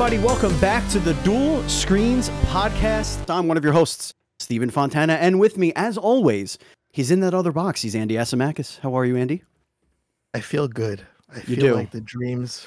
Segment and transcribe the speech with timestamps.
[0.00, 0.26] Hello, everybody.
[0.26, 3.28] Welcome back to the Dual Screens Podcast.
[3.28, 6.56] I'm one of your hosts, Stephen Fontana, and with me, as always,
[6.90, 7.82] he's in that other box.
[7.82, 8.80] He's Andy Asimakis.
[8.80, 9.42] How are you, Andy?
[10.32, 11.06] I feel good.
[11.30, 11.74] I You feel do.
[11.74, 12.66] like the dreams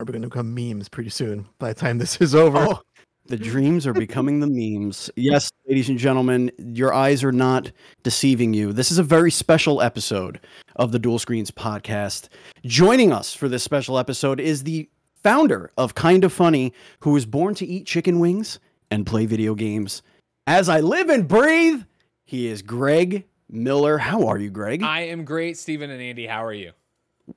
[0.00, 1.46] are going to become memes pretty soon.
[1.60, 2.80] By the time this is over, Oh,
[3.26, 5.08] the dreams are becoming the memes.
[5.14, 7.70] Yes, ladies and gentlemen, your eyes are not
[8.02, 8.72] deceiving you.
[8.72, 10.40] This is a very special episode
[10.74, 12.28] of the Dual Screens podcast.
[12.64, 14.88] Joining us for this special episode is the
[15.26, 18.60] founder of Kinda Funny, who was born to eat chicken wings
[18.92, 20.02] and play video games.
[20.46, 21.82] As I live and breathe,
[22.24, 23.98] he is Greg Miller.
[23.98, 24.84] How are you, Greg?
[24.84, 26.28] I am great, Stephen and Andy.
[26.28, 26.70] How are you?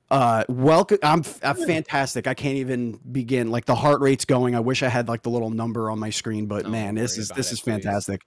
[0.08, 0.98] Uh, welcome.
[1.02, 2.28] I'm, I'm fantastic.
[2.28, 3.50] I can't even begin.
[3.50, 4.54] Like the heart rate's going.
[4.54, 7.18] I wish I had like the little number on my screen, but Don't man, this
[7.18, 7.72] is this it, is please.
[7.72, 8.22] fantastic.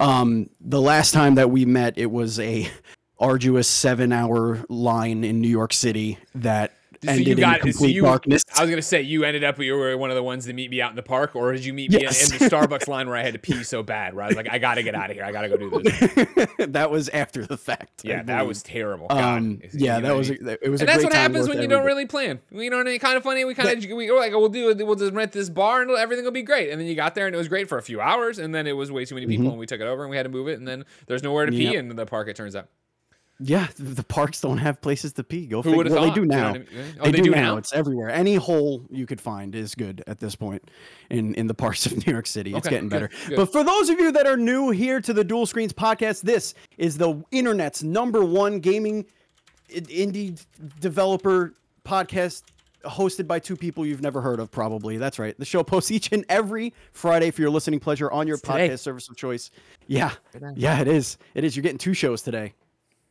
[0.00, 2.68] Um, the last time that we met, it was a
[3.20, 7.62] arduous seven hour line in New York City that So ended you in got so
[7.62, 8.44] complete you, darkness.
[8.56, 10.70] I was gonna say you ended up you were one of the ones that meet
[10.70, 13.08] me out in the park, or did you meet me in- in, the Starbucks line
[13.08, 15.10] where I had to pee so bad, where I was like, I gotta get out
[15.10, 16.48] of here, I gotta go do this.
[16.68, 18.04] that was after the fact.
[18.04, 19.08] Yeah, that was terrible.
[19.08, 19.20] God.
[19.38, 20.80] Um, yeah, that was a, it was.
[20.80, 22.40] And that's what happens when you don't really plan.
[22.50, 22.98] You know, what I mean?
[23.00, 23.44] kind of funny.
[23.44, 24.74] We kind of we were like, we'll do.
[24.74, 26.70] We'll just rent this bar and everything will be great.
[26.70, 28.66] And then you got there and it was great for a few hours, and then
[28.66, 30.28] it was way too many people, and we took it over and we had to
[30.30, 31.90] move it, and then there's nowhere to pee Mm-hmm.
[31.90, 32.28] In the park.
[32.28, 32.68] It turns out.
[33.38, 35.46] Yeah, the parks don't have places to pee.
[35.46, 35.76] Go Who figure.
[35.76, 36.08] would Well, thought?
[36.08, 36.48] they do You know now.
[36.48, 36.66] I mean?
[37.00, 37.56] Oh, they, do, now.
[37.58, 38.08] It's everywhere.
[38.08, 40.62] Any hole you could find is good at this point
[41.10, 42.54] in in the parks of New York City.
[42.54, 43.10] It's Okay, getting good, better.
[43.28, 43.36] good.
[43.36, 46.54] But for those of you that are new here to the Dual Screens podcast, this
[46.78, 49.04] is the internet's number one gaming
[49.70, 50.42] indie
[50.80, 51.54] developer
[51.84, 52.42] podcast
[52.84, 56.12] hosted by two people you've never heard of probably that's right the show posts each
[56.12, 58.68] and every friday for your listening pleasure on your today.
[58.68, 59.50] podcast service of choice
[59.88, 60.12] yeah
[60.54, 62.54] yeah it is it is you're getting two shows today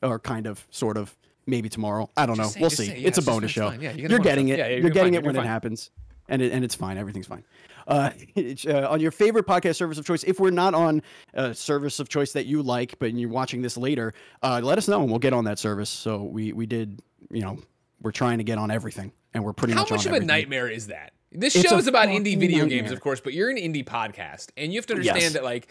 [0.04, 1.16] or kind of sort of
[1.48, 3.70] maybe tomorrow i don't know say- we'll see say, yeah, it's a bonus show.
[3.72, 4.54] Yeah, you get a you're getting show.
[4.54, 5.52] it Yeah, you're you're getting fine, it when you're it fine.
[5.54, 5.92] happens
[6.28, 7.44] and it, and it's fine everything's fine
[7.88, 11.02] uh, it's, uh, on your favorite podcast service of choice if we're not on
[11.36, 14.88] a service of choice that you like but you're watching this later uh, let us
[14.88, 17.58] know and we'll get on that service so we we did you know
[18.02, 19.90] we're trying to get on everything and we're pretty much.
[19.90, 21.12] How much, much on of a nightmare is that?
[21.32, 24.48] This It's a show's about indie video games, of course, but you're an indie podcast,
[24.56, 25.34] and you have to understand Yes.
[25.34, 25.68] that, like,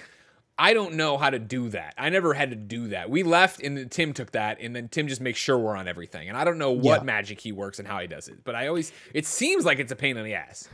[0.56, 1.94] I don't know how to do that.
[1.98, 3.10] I never had to do that.
[3.10, 5.88] We left, and then Tim took that, and then Tim just makes sure we're on
[5.88, 6.28] everything.
[6.28, 7.04] And I don't know what Yeah.
[7.04, 9.90] magic he works and how he does it, but I always, it seems like it's
[9.90, 10.68] a pain in the ass.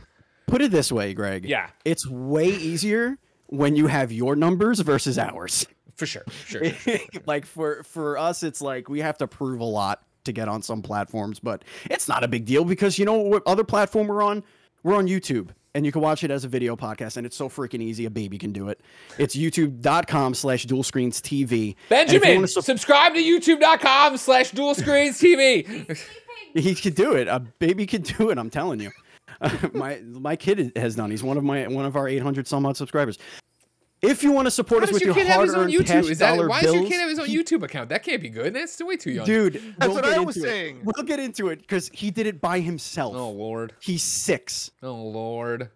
[0.47, 1.69] put it this way greg Yeah.
[1.85, 5.65] it's way easier when you have your numbers versus ours
[5.95, 6.23] For sure.
[6.45, 6.65] Sure.
[6.65, 7.21] sure, sure, sure.
[7.25, 10.61] like for for us it's like we have to prove a lot to get on
[10.61, 14.21] some platforms but it's not a big deal because you know what other platform we're
[14.21, 14.43] on
[14.83, 17.49] we're on youtube and you can watch it as a video podcast and it's so
[17.49, 18.81] freaking easy a baby can do it.
[19.17, 24.51] It's youtube.com slash dual screens tv And if you Benjamin, sup- subscribe to youtube.com slash
[24.51, 25.97] dual screens TV.
[26.53, 27.27] he could do it.
[27.27, 28.91] A baby could do it i'm telling you.
[29.73, 31.09] My my kid has done.
[31.09, 33.17] He's one of my one of our 800 some odd subscribers
[34.01, 35.73] if you want to support How us with your your kid have his own hard-earned
[35.73, 35.87] YouTube?
[35.87, 37.89] cash Is that dollar why does your bills, kid have his own he- YouTube account?
[37.89, 38.53] That can't be good.
[38.53, 39.25] That's way too young.
[39.25, 40.51] Dude, That's we'll what I was into it.
[40.51, 40.81] saying.
[40.83, 43.15] We'll get into it because he did it by himself.
[43.15, 43.73] Oh lord.
[43.79, 44.71] He's six.
[44.81, 45.69] Oh lord.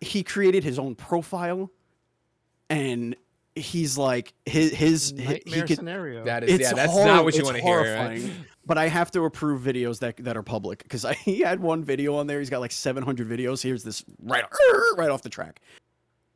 [0.00, 1.70] He created his own profile,
[2.70, 3.16] and
[3.54, 5.76] he's like his his he, he could.
[5.76, 6.24] scenario.
[6.24, 6.72] That is It's yeah.
[6.74, 7.14] That's horrible.
[7.14, 7.96] not what you want to hear.
[7.96, 8.22] right?
[8.66, 12.14] But I have to approve videos that that are public because he had one video
[12.16, 12.38] on there.
[12.38, 13.62] He's got like 700 videos.
[13.62, 14.44] Here's this right
[14.96, 15.60] right off the track.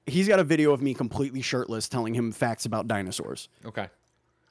[0.08, 3.88] He's got a video of me completely shirtless telling him facts about dinosaurs, Okay.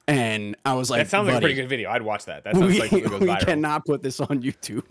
[0.06, 1.90] and I was like, that sounds like a pretty good video.
[1.90, 2.44] I'd watch that.
[2.44, 3.40] That sounds we, like that goes we viral.
[3.46, 4.84] cannot put this on YouTube.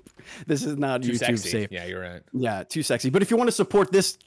[0.45, 1.49] This is not Too YouTube sexy.
[1.49, 1.71] safe.
[1.71, 2.21] Yeah, you're right.
[2.33, 3.09] Yeah, too sexy.
[3.09, 4.17] But if you want to support this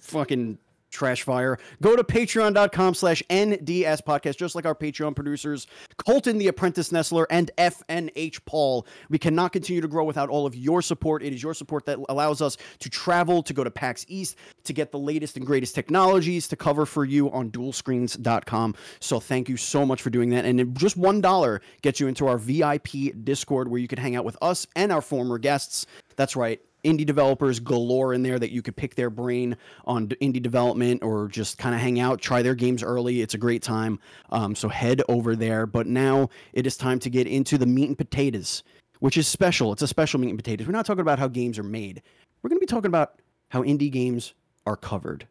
[0.00, 0.58] fucking
[0.92, 5.66] trash fire, go to patreon.com slash NDS podcast, just like our Patreon producers,
[5.96, 8.86] Colton the Apprentice Nestler and FNH Paul.
[9.08, 11.22] We cannot continue to grow without all of your support.
[11.22, 14.72] It is your support that allows us to travel, to go to PAX East, to
[14.72, 18.74] get the latest and greatest technologies to cover for you on dualscreens.com.
[19.00, 20.44] So thank you so much for doing that.
[20.44, 24.36] And just $1 gets you into our VIP Discord where you can hang out with
[24.42, 25.86] us and our former guests.
[26.16, 30.42] That's right indie developers galore in there that you could pick their brain on indie
[30.42, 33.20] development or just kind of hang out, try their games early.
[33.20, 33.98] It's a great time.
[34.30, 35.66] Um, so head over there.
[35.66, 38.62] But now it is time to get into the meat and potatoes,
[38.98, 39.72] which is special.
[39.72, 40.66] It's a special meat and potatoes.
[40.66, 42.02] We're not talking about how games are made.
[42.42, 43.14] We're going to be talking about
[43.50, 44.34] how indie games
[44.66, 45.26] are covered.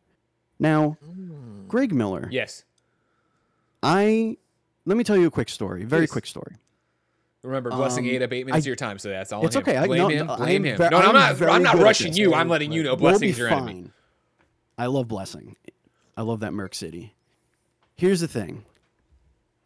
[0.60, 0.98] Now,
[1.68, 2.64] Greg Miller, Yes.
[3.84, 4.38] I
[4.86, 6.12] let me tell you a quick story, very Please.
[6.12, 6.56] quick story.
[7.44, 9.44] Remember, blessing Um, ate up eight minutes I- of your time, so that's all.
[9.46, 9.62] It's him.
[9.64, 9.78] okay.
[9.78, 10.28] I- Blame no, him.
[10.28, 10.78] Blame I'm him.
[10.78, 11.50] ve- no, no, I'm I'm not.
[11.50, 12.34] I'm not rushing you.
[12.36, 12.92] I'm letting you know.
[12.92, 13.74] We'll Blessing's your enemy.
[13.74, 13.92] fine.
[14.78, 15.56] I love blessing.
[16.16, 17.16] I love that Merc City.
[17.96, 18.64] Here's the thing.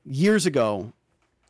[0.05, 0.93] Years ago,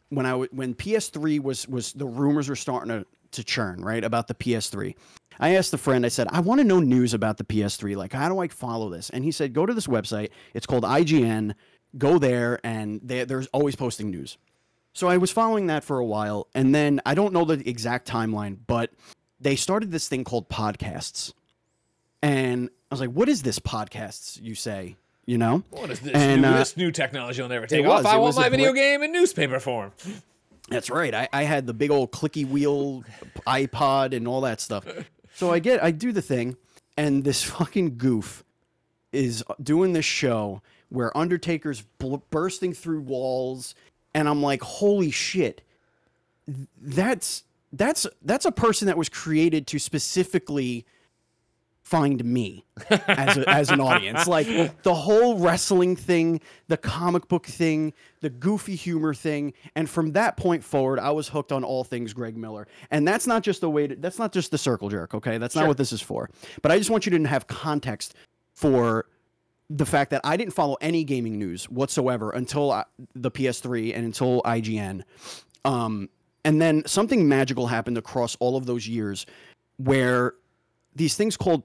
[0.10, 4.04] when I w- when PS3 was was the rumors were starting to to churn right
[4.04, 4.95] about the PS3,
[5.39, 7.95] I asked a friend, I said, I want to know news about the PS3.
[7.98, 9.10] Like, how do I follow this?
[9.10, 10.30] And he said, go to this website.
[10.54, 11.54] It's called IGN.
[11.98, 14.38] Go there, and they, there's always posting news.
[14.95, 18.07] So I was following that for a while, and then I don't know the exact
[18.07, 18.92] timeline, but
[19.42, 21.33] they started this thing called podcasts.
[22.21, 24.95] And I was like, what is this podcasts, you say?
[25.25, 25.63] You know?
[25.71, 28.13] What is this And, new, uh, this new technology will never take was, off?
[28.13, 29.92] I want my video bl- game in newspaper form.
[30.69, 31.13] That's right.
[31.13, 33.03] I, I had the big old clicky wheel
[33.45, 34.86] iPod and all that stuff.
[35.33, 36.56] So I get I do the thing,
[36.95, 38.45] and this fucking goof
[39.12, 43.75] is doing this show where Undertaker's bl- bursting through walls,
[44.16, 45.62] and I'm like, holy shit,
[46.82, 50.86] that's that's that's a person that was created to specifically
[51.84, 54.26] find me as, a, as an audience.
[54.26, 60.14] Like the whole wrestling thing, the comic book thing, the goofy humor thing, and from
[60.14, 62.68] that point forward, I was hooked on all things Greg Miller.
[62.90, 63.88] And that's not just the way.
[63.88, 65.14] To, that's not just the circle jerk.
[65.14, 65.64] Okay, that's Sure.
[65.64, 66.30] not what this is for.
[66.64, 68.16] But I just want you to have context
[68.54, 69.06] for
[69.70, 72.84] the fact that I didn't follow any gaming news whatsoever until I,
[73.16, 75.02] the PS3 and until IGN.
[75.64, 76.10] Um,
[76.44, 79.26] and then something magical happened across all of those years
[79.78, 80.34] where
[80.96, 81.64] these things called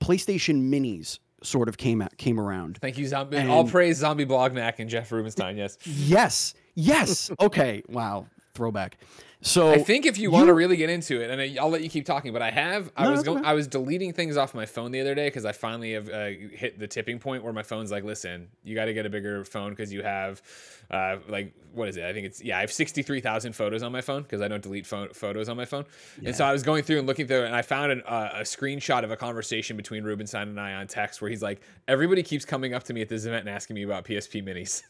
[0.00, 2.78] PlayStation Minis sort of came out, came around.
[2.80, 3.36] Thank you, Zombie.
[3.36, 5.56] And- All praise Zombie Blognack and Jeff Rubenstein.
[5.56, 5.78] Yes.
[5.84, 6.54] Yes.
[6.74, 7.30] Yes.
[7.40, 7.82] Okay.
[7.88, 8.26] Wow.
[8.54, 8.98] Throwback.
[9.40, 11.82] So I think if you, want to really get into it, and I, I'll let
[11.82, 12.90] you keep talking, but I have.
[12.96, 13.44] I No, was going.
[13.44, 16.26] I was deleting things off my phone the other day because I finally have uh,
[16.52, 19.44] hit the tipping point where my phone's like, listen, you got to get a bigger
[19.44, 20.42] phone because you have,
[20.90, 22.04] uh, like, what is it?
[22.04, 24.48] I think it's yeah, I have sixty three thousand photos on my phone because I
[24.48, 25.84] don't delete phone, photos on my phone.
[26.24, 28.40] And so I was going through and looking through, and I found an, uh, a
[28.40, 32.44] screenshot of a conversation between Rubenstein and I on text where he's like, everybody keeps
[32.44, 34.82] coming up to me at this event and asking me about PSP minis.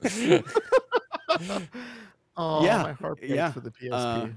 [2.38, 3.88] Oh, Yeah, my heart breaks yeah, for the PSP.
[3.92, 4.28] uh,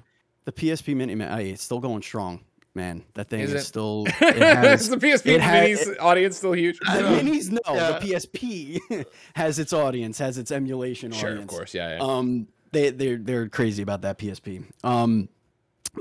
[0.46, 2.42] the PSP Mini, man, I- it's still going strong,
[2.74, 3.04] man.
[3.14, 3.66] That thing Is is, it?
[3.66, 4.06] still.
[4.22, 6.80] It Is has, the PSP it ha- minis audience still huge?
[6.80, 7.60] the minis, no.
[7.74, 8.00] Yeah.
[8.00, 9.06] The PSP
[9.36, 11.52] has its audience, has its emulation Sure, audience.
[11.52, 12.02] of course, yeah, yeah.
[12.02, 14.64] Um, they they're they're crazy about that PSP.
[14.84, 15.30] Um,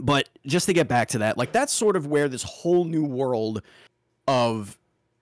[0.00, 3.04] but just to get back to that, like that's sort of where this whole new
[3.04, 3.60] world
[4.28, 4.78] of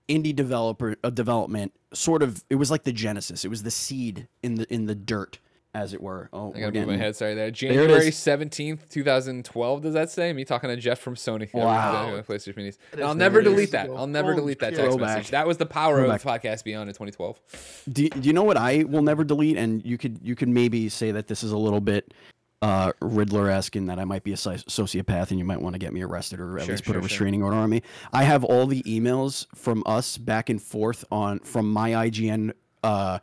[0.09, 3.45] indie developer uh, development sort of it was like the genesis.
[3.45, 5.39] It was the seed in the in the dirt,
[5.75, 6.29] as it were.
[6.32, 7.15] Oh, I gotta move my head.
[7.17, 7.50] Sorry, there.
[7.50, 9.82] January seventeenth, two thousand twelve.
[9.82, 10.32] Does that say?
[10.32, 11.53] Me talking to Jeff from Sony.
[11.53, 12.15] Wow.
[12.15, 12.79] uh, PlayStation Minis.
[13.03, 13.91] I'll never years delete that.
[13.91, 15.17] I'll never Holy delete that text Throwback.
[15.19, 15.31] message.
[15.31, 16.25] That was the power Throwback.
[16.25, 17.82] of Podcast Beyond in 2012.
[17.93, 19.56] Do, do you know what I will never delete?
[19.56, 22.12] And you could you could maybe say that this is a little bit
[22.61, 25.93] uh, Riddler-esque in that I might be a sociopath and you might want to get
[25.93, 27.05] me arrested or at Sure, least put sure, a sure.
[27.09, 27.82] restraining order on me.
[28.12, 33.21] I have all the emails from us back and forth on from my IGN uh,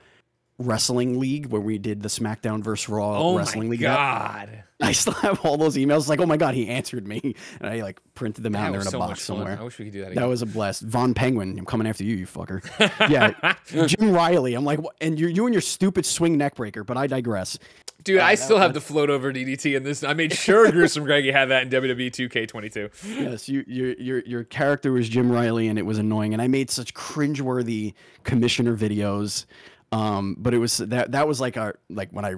[0.57, 3.81] wrestling league where we did the SmackDown versus Raw Oh wrestling my league.
[3.81, 4.63] god!
[4.81, 6.09] I still have all those emails.
[6.09, 8.59] Like, oh my god, he answered me, and I like printed them out.
[8.59, 9.57] That and They're in a so much box somewhere.
[9.59, 10.81] I wish we could do that That was a blast.
[10.83, 12.61] Von Penguin, I'm coming after you, you fucker.
[13.09, 13.53] Yeah,
[13.87, 14.53] Jim Riley.
[14.53, 14.95] I'm like, what?
[14.99, 16.83] and you, you and your stupid swing neck breaker.
[16.83, 17.57] But I digress.
[18.03, 20.03] Dude, uh, I still have the float over DDT in this.
[20.03, 22.91] I made sure Gruesome Greggy had that in WWE 2K22.
[23.17, 26.33] Yes, you, your your your character was Jim Riley, and it was annoying.
[26.33, 29.45] And I made such cringeworthy commissioner videos.
[29.91, 32.35] Um, but it was that that was like our like when I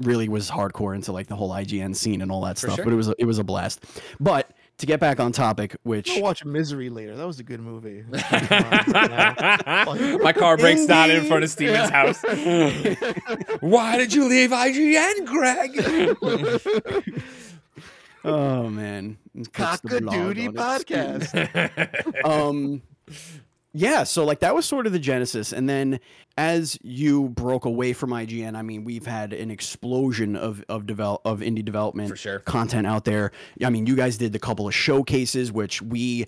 [0.00, 2.76] really was hardcore into like the whole IGN scene and all that stuff.
[2.76, 2.84] sure.
[2.84, 3.84] But it was a, it was a blast.
[4.20, 7.16] But to get back on topic, which I'll watch Misery later.
[7.16, 8.04] That was a good movie.
[10.22, 12.22] My car breaks down in front of Steven's house.
[13.60, 17.22] Why did you leave IGN, Greg?
[18.24, 20.56] oh man, Puts Cock a blog Duty on it.
[20.56, 22.24] podcast.
[22.24, 22.82] um
[23.78, 26.00] yeah so like that was sort of the genesis and then
[26.36, 31.20] as you broke away from ign i mean we've had an explosion of of develop
[31.24, 32.38] of indie development For sure.
[32.40, 33.30] content out there
[33.64, 36.26] i mean you guys did the couple of showcases which we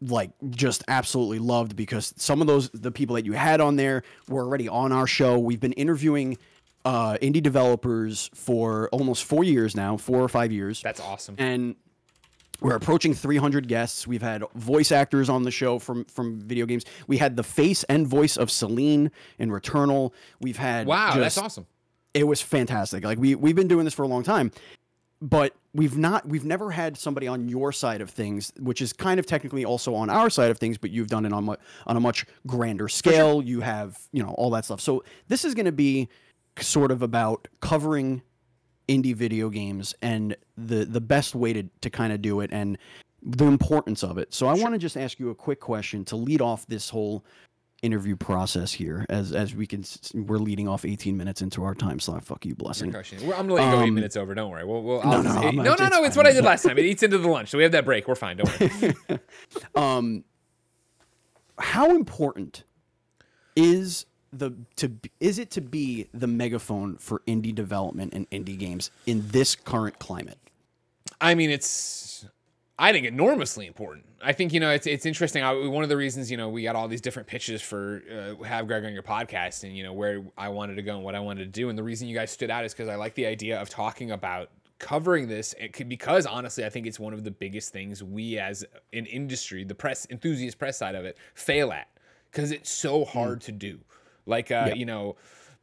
[0.00, 4.02] like just absolutely loved because some of those the people that you had on there
[4.28, 6.36] were already on our show we've been interviewing
[6.84, 11.34] uh indie developers for almost four years now four or five years That's awesome.
[11.38, 11.74] and
[12.60, 14.06] we're approaching 300 guests.
[14.06, 16.84] We've had voice actors on the show from from video games.
[17.06, 20.12] We had the face and voice of Selene in Returnal.
[20.40, 21.66] We've had Wow, just- that's awesome.
[22.14, 23.04] It was fantastic.
[23.04, 24.50] Like we we've been doing this for a long time,
[25.20, 29.20] but we've not we've never had somebody on your side of things, which is kind
[29.20, 31.48] of technically also on our side of things, but you've done it on
[31.86, 33.42] on a much grander scale.
[33.42, 34.80] You have you know all that stuff.
[34.80, 36.08] So this is going to be
[36.58, 38.22] sort of about covering
[38.88, 42.78] indie video games and the the best way to to kind of do it and
[43.22, 44.32] the importance of it.
[44.32, 47.24] So I want to just ask you a quick question to lead off this whole
[47.82, 52.00] interview process here as as we can we're leading off 18 minutes into our time
[52.00, 52.88] slot fuck you blessing.
[52.94, 54.34] I'm gonna let you go eight Um, minutes over.
[54.34, 54.64] Don't worry.
[54.64, 56.04] We'll, we'll, no, no, no, no, it's no.
[56.04, 56.76] It's what I did last time.
[56.78, 58.08] It eats into the lunch, so we have that break.
[58.08, 58.38] We're fine.
[58.38, 59.18] Don't worry.
[59.76, 60.24] um
[61.58, 62.64] how important
[63.56, 68.90] is the to is it to be the megaphone for indie development and indie games
[69.06, 70.38] in this current climate
[71.20, 72.26] I mean, it's
[72.78, 74.06] I think enormously important.
[74.22, 75.42] I think you know it's it's interesting.
[75.42, 78.42] I, one of the reasons you know we got all these different pitches for uh,
[78.44, 81.14] have Greg on your podcast and you know where I wanted to go and what
[81.14, 83.14] I wanted to do, and the reason you guys stood out is because I like
[83.14, 87.24] the idea of talking about covering this could, because honestly I think it's one of
[87.24, 91.72] the biggest things we as an industry, the press enthusiast press side of it, fail
[91.72, 91.88] at
[92.30, 93.80] because it's so hard to do.
[94.28, 95.16] Like uh, you know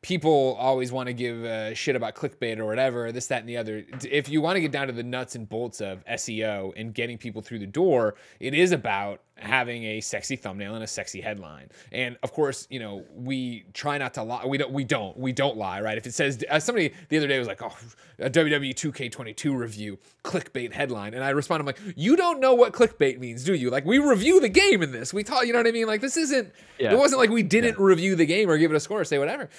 [0.05, 3.57] people always want to give uh, shit about clickbait or whatever, this, that, and the
[3.57, 3.83] other.
[4.03, 7.17] If you want to get down to the nuts and bolts of SEO and getting
[7.17, 11.69] people through the door, it is about having a sexy thumbnail and a sexy headline.
[11.91, 14.45] And of course, you know, we try not to lie.
[14.45, 14.71] We don't.
[14.71, 15.17] We don't.
[15.17, 15.97] We don't lie, right?
[15.97, 17.75] If it says uh, somebody the other day was like, "Oh,
[18.19, 22.73] a WWE 2K22 review clickbait headline," and I respond, "I'm like, you don't know what
[22.73, 23.69] clickbait means, do you?
[23.69, 25.13] Like, we review the game in this.
[25.13, 25.45] We talk.
[25.45, 25.87] You know what I mean?
[25.87, 26.53] Like, this isn't.
[26.79, 26.93] Yeah.
[26.93, 29.19] It wasn't like we didn't review the game or give it a score or say
[29.19, 29.49] whatever.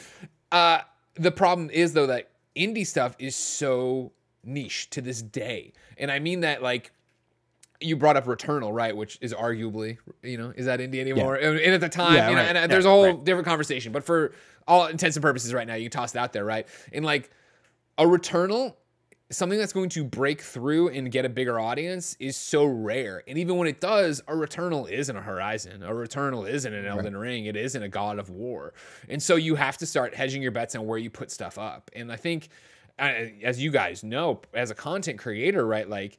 [0.50, 0.80] Uh,
[1.14, 4.12] the problem is though that indie stuff is so
[4.44, 6.92] niche to this day, and I mean that like
[7.80, 8.96] you brought up Returnal, right?
[8.96, 11.36] Which is arguably, you know, is that indie anymore?
[11.36, 12.48] And and at the time, Yeah, you know, right.
[12.48, 13.24] and uh, Yeah, there's a whole right.
[13.24, 13.92] different conversation.
[13.92, 14.32] But for
[14.66, 16.66] all intents and purposes, right now, you toss it out there, right?
[16.92, 17.30] And like
[17.98, 18.74] a Returnal,
[19.30, 23.22] something that's going to break through and get a bigger audience is so rare.
[23.26, 25.82] And even when it does, a Returnal isn't a Horizon.
[25.82, 27.46] A Returnal isn't an Elden Ring.
[27.46, 28.72] It isn't a God of War.
[29.08, 31.90] And so you have to start hedging your bets on where you put stuff up.
[31.94, 32.48] And I think,
[32.98, 36.18] uh, as you guys know, as a content creator, right, like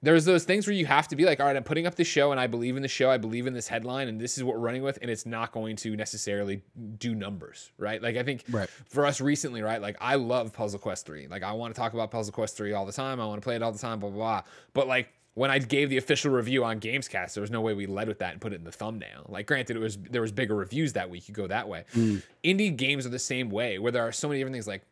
[0.00, 2.04] there's those things where you have to be like, all right, I'm putting up the
[2.04, 3.10] show and I believe in the show.
[3.10, 4.98] I believe in this headline and this is what we're running with.
[5.02, 6.62] And it's not going to necessarily
[6.98, 8.00] do numbers, right?
[8.00, 8.68] Like, I think Right.
[8.88, 9.82] for us recently, right?
[9.82, 11.26] Like, I love Puzzle Quest 3.
[11.26, 13.20] Like, I want to talk about Puzzle Quest 3 all the time.
[13.20, 14.42] I want to play it all the time, blah, blah, blah.
[14.72, 17.86] But like, when I gave the official review on Gamescast, there was no way we
[17.86, 19.26] led with that and put it in the thumbnail.
[19.28, 21.28] Like, granted, it was there was bigger reviews that week.
[21.28, 21.84] You go that way.
[21.94, 22.22] Mm.
[22.42, 24.66] Indie games are the same way, where there are so many different things.
[24.66, 24.82] Like,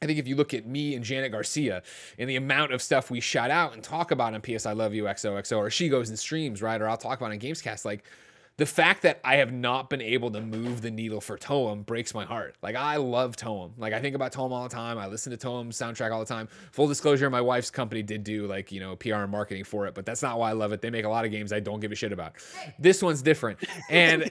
[0.00, 1.82] I think if you look at me and Janet Garcia
[2.18, 4.94] and the amount of stuff we shout out and talk about on PS I Love
[4.94, 6.80] You XOXO or she goes and streams, right?
[6.80, 8.04] Or I'll talk about on Gamescast, like
[8.58, 12.12] the fact that I have not been able to move the needle for Toem breaks
[12.12, 12.56] my heart.
[12.60, 13.70] Like I love Toem.
[13.78, 14.98] Like I think about Toem all the time.
[14.98, 16.48] I listen to Toem's soundtrack all the time.
[16.72, 19.94] Full disclosure, my wife's company did do like, you know, PR and marketing for it,
[19.94, 20.82] but that's not why I love it.
[20.82, 22.32] They make a lot of games I don't give a shit about.
[22.80, 23.60] This one's different.
[23.88, 24.28] And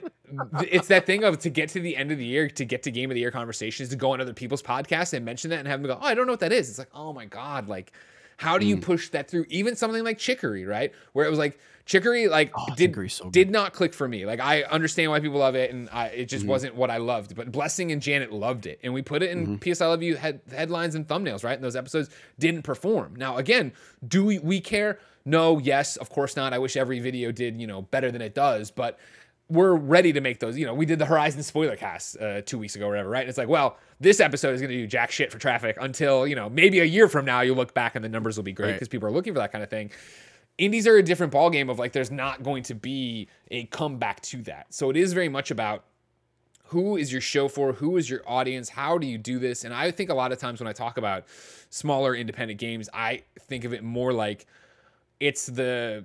[0.60, 2.90] it's that thing of to get to the end of the year, to get to
[2.90, 5.68] game of the year conversations, to go on other people's podcasts and mention that and
[5.68, 6.68] have them go, Oh, I don't know what that is.
[6.68, 7.92] It's like, oh my God, like
[8.38, 9.44] how do you push that through?
[9.48, 10.92] Even something like Chicory, right?
[11.12, 14.26] Where it was like Chicory, like Oh, did so did not click for me.
[14.26, 16.26] Like I understand why people love it, and I, it Mm-hmm.
[16.28, 17.34] just wasn't what I loved.
[17.34, 19.72] But Blessing and Janet loved it, and we put it in Mm-hmm.
[19.72, 21.54] PS I Love You head, headlines and thumbnails, right?
[21.54, 23.16] And those episodes didn't perform.
[23.16, 23.72] Now again,
[24.06, 24.98] do we, we care?
[25.24, 26.52] No, yes, of course not.
[26.54, 28.98] I wish every video did, you know, better than it does, but
[29.50, 30.58] we're ready to make those.
[30.58, 33.20] You know, we did the Horizon spoiler cast uh, two weeks ago, or whatever, right?
[33.20, 36.26] And it's like, well, this episode is going to do jack shit for traffic until
[36.26, 37.40] you know maybe a year from now.
[37.40, 38.72] You look back and the numbers will be great Right.
[38.74, 39.90] because people are looking for that kind of thing.
[40.58, 44.42] Indies are a different ballgame of like there's not going to be a comeback to
[44.42, 44.66] that.
[44.74, 45.84] So it is very much about
[46.64, 49.72] who is your show for who is your audience how do you do this and
[49.72, 51.24] i think a lot of times when i talk about
[51.70, 54.44] smaller independent games i think of it more like
[55.18, 56.04] it's the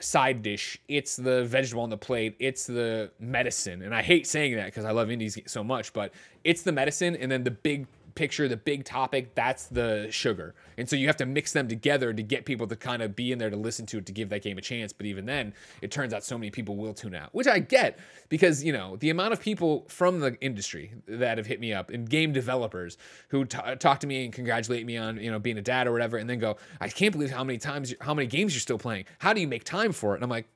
[0.00, 3.82] side dish it's the vegetable on the plate it's the medicine.
[3.82, 6.12] And i hate saying that because i love indies so much but
[6.44, 10.54] it's the medicine and then the big picture the big topic that's the sugar.
[10.78, 13.32] And so you have to mix them together to get people to kind of be
[13.32, 14.92] in there to listen to it to give that game a chance.
[14.92, 17.98] But even then it turns out so many people will tune out which i get
[18.28, 21.90] because you know the amount of people from the industry that have hit me up
[21.90, 22.96] and game developers
[23.28, 25.92] who t- talk to me and congratulate me on you know being a dad or
[25.92, 28.78] whatever and then go i can't believe how many times how many games you're still
[28.78, 29.04] playing.
[29.18, 30.16] How do you make time for it?
[30.16, 30.46] And i'm like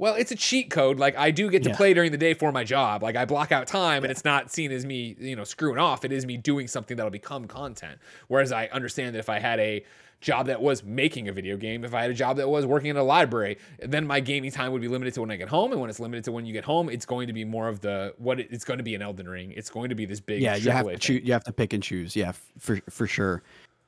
[0.00, 0.98] well, it's a cheat code.
[0.98, 1.76] Like I do get to Yeah.
[1.76, 3.02] play during the day for my job.
[3.02, 6.06] Like I block out time and it's not seen as me, you know, screwing off.
[6.06, 7.98] It is me doing something that'll become content.
[8.28, 9.84] Whereas I understand that if I had a
[10.22, 12.88] job that was making a video game, if I had a job that was working
[12.88, 15.70] in a library, then my gaming time would be limited to when I get home.
[15.72, 17.80] And when it's limited to when you get home, it's going to be more of
[17.80, 19.52] the what it, it's going to be an Elden Ring.
[19.54, 21.74] It's going to be this big yeah you have to choose you have to pick
[21.74, 23.42] and choose yeah for for sure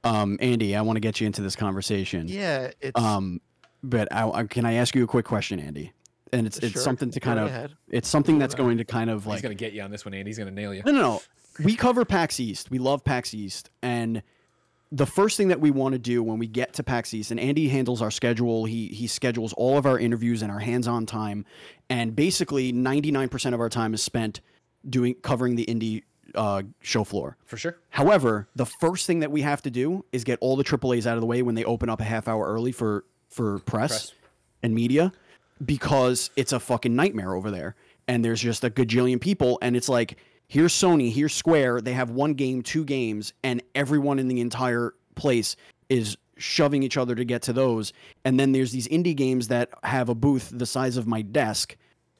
[0.04, 3.40] um andy i want to get you into this conversation Yeah, it's um
[3.82, 5.92] but I, I can i ask you a quick question andy
[6.32, 7.72] and it's it's Sure, something to go kind of ahead.
[7.88, 9.36] it's something that's going to kind of like.
[9.36, 10.30] He's like going to get you on this one, Andy.
[10.30, 10.82] He's going to nail you.
[10.86, 11.22] no no no
[11.62, 14.22] we cover pax east we love pax east and
[14.90, 17.40] the first thing that we want to do when we get to PAX East, and
[17.40, 18.66] Andy handles our schedule.
[18.66, 21.46] He he schedules all of our interviews and our hands-on time,
[21.88, 24.42] and basically 99% of our time is spent
[24.88, 26.02] doing covering the indie
[26.34, 27.38] uh, show floor.
[27.46, 27.78] For sure.
[27.88, 31.14] However, the first thing that we have to do is get all the AAA's out
[31.16, 34.12] of the way when they open up a half hour early for for press, Press.
[34.62, 35.10] and media
[35.64, 37.74] because it's a fucking nightmare over there.
[38.08, 42.10] And there's just a gajillion people and it's like here's Sony, here's Square, they have
[42.10, 45.56] one game, two games and everyone in the entire place
[45.88, 47.92] is shoving each other to get to those.
[48.24, 51.76] And then there's these indie games that have a booth the size of my desk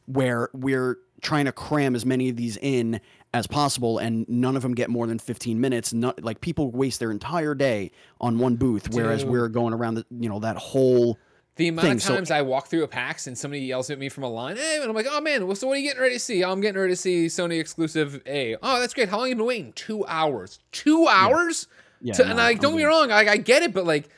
[0.06, 3.00] where we're trying to cram as many of these in
[3.34, 7.00] as possible and none of them get more than 15 minutes not like people waste
[7.00, 9.30] their entire day on one booth whereas Dude.
[9.30, 11.16] we're going around the you know that whole
[11.56, 13.98] The amount thing, of so- times I walk through a PAX and somebody yells at
[13.98, 15.86] me from a line, hey, and I'm like, oh man, well, so what are you
[15.88, 16.42] getting ready to see?
[16.42, 18.56] Oh, I'm getting ready to see Sony exclusive A.
[18.62, 19.08] Oh, that's great.
[19.10, 19.72] How long have you been waiting?
[19.74, 20.58] Two hours.
[20.72, 21.68] Two hours?
[22.00, 22.88] Yeah, To- no, and like, don't I'm get me good.
[22.88, 24.08] wrong, I, I get it, but like,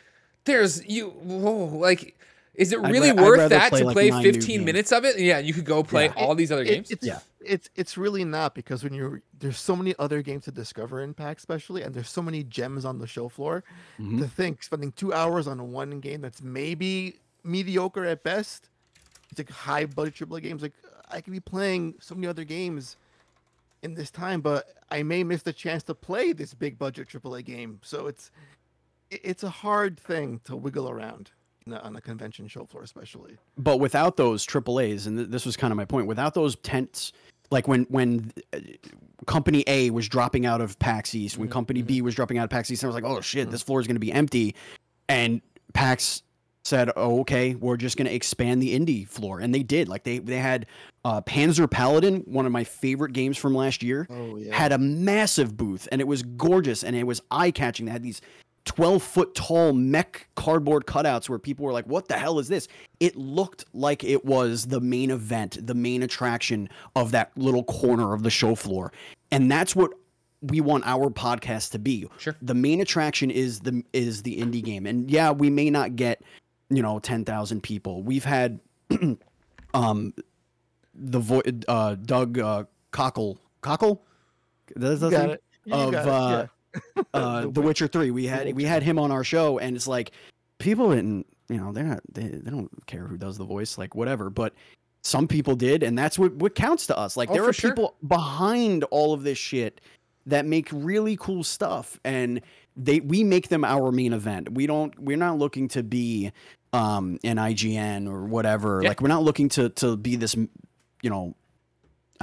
[0.44, 2.16] there's you, whoa, like,
[2.54, 5.04] is it I'd really ra- I'd worth that play, to like, play 15 minutes of
[5.04, 5.18] it?
[5.18, 6.12] Yeah, you could go play Yeah.
[6.24, 6.90] all these other It- games.
[6.92, 7.18] it's Yeah.
[7.40, 11.14] it's it's really not because when you're there's so many other games to discover in
[11.14, 13.64] PAX especially, and there's so many gems on the show floor.
[14.00, 14.20] Mhm.
[14.20, 18.68] To think spending two hours on one game that's maybe mediocre at best,
[19.30, 20.62] it's like high budget AAA games.
[20.62, 20.72] Like
[21.10, 22.96] I could be playing so many other games
[23.82, 27.44] in this time, but I may miss the chance to play this big budget AAA
[27.44, 27.80] game.
[27.82, 28.30] So it's
[29.10, 31.30] it's a hard thing to wiggle around
[31.82, 33.36] on a convention show floor, especially.
[33.56, 37.12] but without those AAA's, and th- this was kind of my point, without those tents,
[37.50, 38.58] like when when uh,
[39.26, 42.44] Company A was dropping out of PAX East, when Mhm, Company B was dropping out
[42.44, 43.50] of PAX East, I was like, oh shit, Mhm.
[43.50, 44.54] this floor is going to be empty,
[45.08, 45.40] and
[45.72, 46.22] PAX
[46.64, 49.88] said, oh, okay, we're just going to expand the indie floor, and they did.
[49.88, 50.66] Like they they had
[51.04, 54.54] uh, Panzer Paladin, one of my favorite games from last year, Oh yeah.
[54.54, 57.86] had a massive booth, and it was gorgeous, and it was eye catching.
[57.86, 58.20] They had these
[58.64, 62.66] 12 foot tall mech cardboard cutouts where people were like, what the hell is this?
[62.98, 68.14] It looked like it was the main event, the main attraction of that little corner
[68.14, 68.90] of the show floor.
[69.30, 69.90] And that's what
[70.40, 72.06] we want our podcast to be.
[72.16, 72.34] Sure.
[72.40, 74.86] The main attraction is the is the indie game.
[74.86, 76.22] And yeah, we may not get,
[76.70, 78.02] you know, 10,000 people.
[78.02, 78.60] We've had
[79.74, 80.14] um
[80.94, 84.04] the vo- uh Doug uh Cockle Cockle
[84.76, 85.42] That's You the got it.
[85.64, 86.46] You of, got it, uh,
[86.96, 87.02] yeah.
[87.14, 88.10] uh, The The Witcher Three.
[88.10, 90.12] We had we had him on our show, and it's like
[90.58, 93.94] people didn't, you know, they're not they, they don't care who does the voice, like
[93.94, 94.30] whatever.
[94.30, 94.54] But
[95.02, 97.16] some people did, and that's what what counts to us.
[97.16, 97.70] Like Oh, there are sure.
[97.70, 99.80] people behind all of this shit
[100.26, 102.40] that make really cool stuff, and
[102.76, 104.52] they we make them our main event.
[104.52, 106.32] We don't we're not looking to be
[106.72, 108.80] um an IGN or whatever.
[108.82, 108.88] Yeah.
[108.88, 111.34] Like we're not looking to to be this, you know.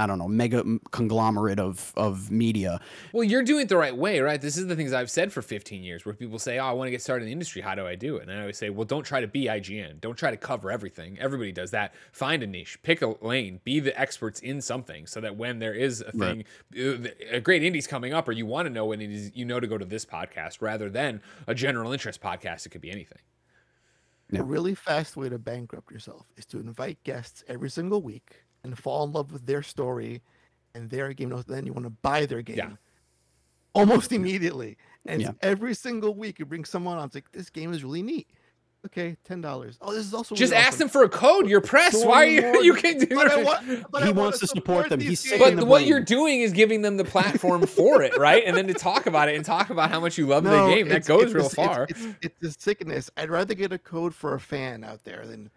[0.02, 2.80] I don't know, mega conglomerate of of media.
[3.12, 4.40] Well, you're doing it the right way, right?
[4.40, 6.88] This is the things I've said for 15 years where people say, Oh, I want
[6.88, 7.62] to get started in the industry.
[7.62, 8.28] How do I do it?
[8.28, 10.00] And I always say, Well, don't try to be IGN.
[10.00, 11.18] Don't try to cover everything.
[11.20, 11.94] Everybody does that.
[12.12, 15.74] Find a niche, pick a lane, be the experts in something so that when there
[15.74, 16.44] is a thing,
[16.76, 19.44] uh, a great indie's coming up, or you want to know when it is, you
[19.44, 22.66] know to go to this podcast rather than a general interest podcast.
[22.66, 23.18] It could be anything.
[24.30, 24.40] Yeah.
[24.40, 28.78] A really fast way to bankrupt yourself is to invite guests every single week and
[28.78, 30.22] fall in love with their story
[30.74, 31.30] and their game.
[31.46, 32.70] Then you want to buy their game Yeah.
[33.74, 34.76] almost immediately.
[35.06, 35.32] And Yeah.
[35.40, 37.06] every single week you bring someone on.
[37.06, 38.28] It's like this game is really neat.
[38.84, 39.78] Okay, ten dollars.
[39.80, 40.78] Oh, this is also Just really ask awesome.
[40.80, 41.48] them for a code.
[41.48, 42.00] You're pressed.
[42.00, 42.42] Don't Why are you?
[42.42, 43.44] want- You can do But I it.
[43.44, 44.98] want- but I He wanna wants to support them.
[44.98, 45.88] He's sick But the what brain.
[45.88, 48.42] you're doing is giving them the platform for it, right?
[48.44, 50.88] And then to talk about it and talk about how much you love the game.
[50.88, 51.86] That goes it's real the- it's- far.
[51.88, 53.08] It's, it's, the sickness.
[53.16, 55.50] I'd rather get a code for a fan out there than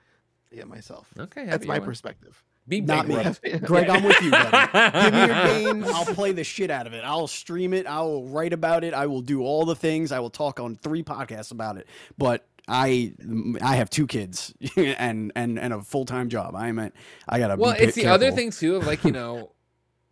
[0.51, 1.09] yeah myself.
[1.19, 1.85] Okay, That's my you are.
[1.85, 2.43] perspective.
[2.67, 3.15] Be Not me.
[3.60, 4.32] Greg, I'm with you.
[4.32, 5.01] Buddy.
[5.04, 5.84] Give me your game.
[5.86, 7.04] I'll play the shit out of it.
[7.04, 7.86] I'll stream it.
[7.86, 8.93] I will write about it.
[8.93, 10.12] I will do all the things.
[10.12, 11.88] I will talk on three podcasts about it.
[12.17, 13.13] But I,
[13.62, 16.56] I have two kids and and and a full time job.
[16.56, 16.93] I'm at,
[17.30, 17.56] I gotta.
[17.56, 19.51] Well, be it's the other thing too of like you know,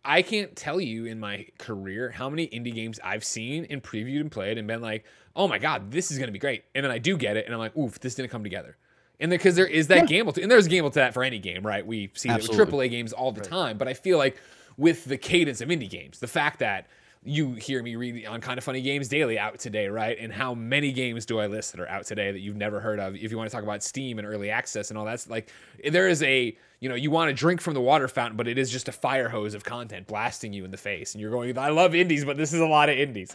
[0.04, 4.20] I can't tell you in my career how many indie games I've seen and previewed
[4.20, 6.92] and played and been like, oh my god, this is gonna be great, and then
[6.92, 8.76] I do get it, and I'm like, oof, this didn't come together.
[9.20, 10.04] And because there is that Yeah.
[10.06, 11.86] gamble to, and there's a gamble to that for any game, right?
[11.86, 13.48] We see that with AAA games all the Right.
[13.50, 14.36] time, but I feel like
[14.76, 16.86] with the cadence of indie games, the fact that
[17.26, 20.18] you hear me read on Kinda Funny games daily out today, right?
[20.18, 22.98] And how many games do I list that are out today that you've never heard
[23.00, 23.14] of?
[23.16, 25.48] If you want to talk about Steam and early access and all that's like,
[25.88, 28.58] there is a, you know, you want to drink from the water fountain, but it
[28.58, 31.14] is just a fire hose of content blasting you in the face.
[31.14, 33.34] And you're going, I love indies, but this is a lot of indies.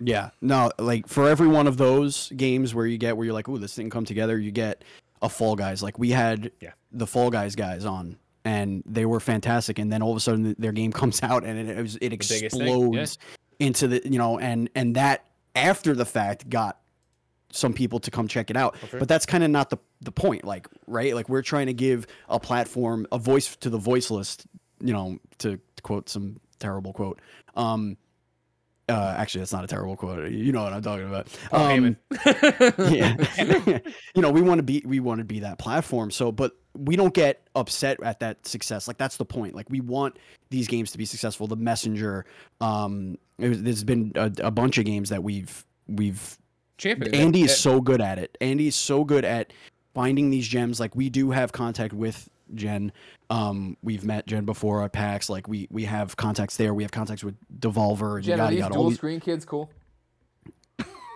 [0.00, 3.48] Yeah, no, like for every one of those games where you get where you're like,
[3.48, 4.84] "Ooh, this didn't come together," you get
[5.22, 5.82] a Fall Guys.
[5.82, 6.70] Like we had Yeah.
[6.92, 9.78] the Fall Guys guys on, and they were fantastic.
[9.78, 12.22] And then all of a sudden, their game comes out, and it, it, was, it
[12.22, 13.18] thing, explodes
[13.58, 15.24] into the you know, and and that
[15.56, 16.78] after the fact got
[17.50, 18.76] some people to come check it out.
[18.84, 18.98] Okay.
[18.98, 21.14] But that's kind of not the the point, like right?
[21.14, 24.36] Like we're trying to give a platform, a voice to the voiceless.
[24.80, 27.20] You know, to quote some terrible quote.
[27.56, 27.96] Um,
[28.88, 30.30] uh, actually, that's not a terrible quote.
[30.30, 31.28] You know what I'm talking about.
[31.50, 31.96] Paul Um,
[32.90, 33.16] yeah.
[34.14, 36.96] You know we want to be we want to be that platform so but we
[36.96, 38.86] don't get upset at that success.
[38.88, 39.54] Like that's the point.
[39.54, 40.16] Like we want
[40.50, 41.46] these games to be successful.
[41.46, 42.24] The messenger
[42.60, 46.38] um was- there's been a, a bunch of games that we've we've
[46.78, 47.14] Champion.
[47.14, 48.36] andy is so good at it.
[48.40, 49.52] Andy is so good at
[49.94, 50.78] finding these gems.
[50.80, 52.92] Like we do have contact with jen
[53.30, 56.90] um we've met jen before at pax like we we have contacts there we have
[56.92, 59.70] contacts with devolver and Jen, are yada these yada all dual these- screen kids cool?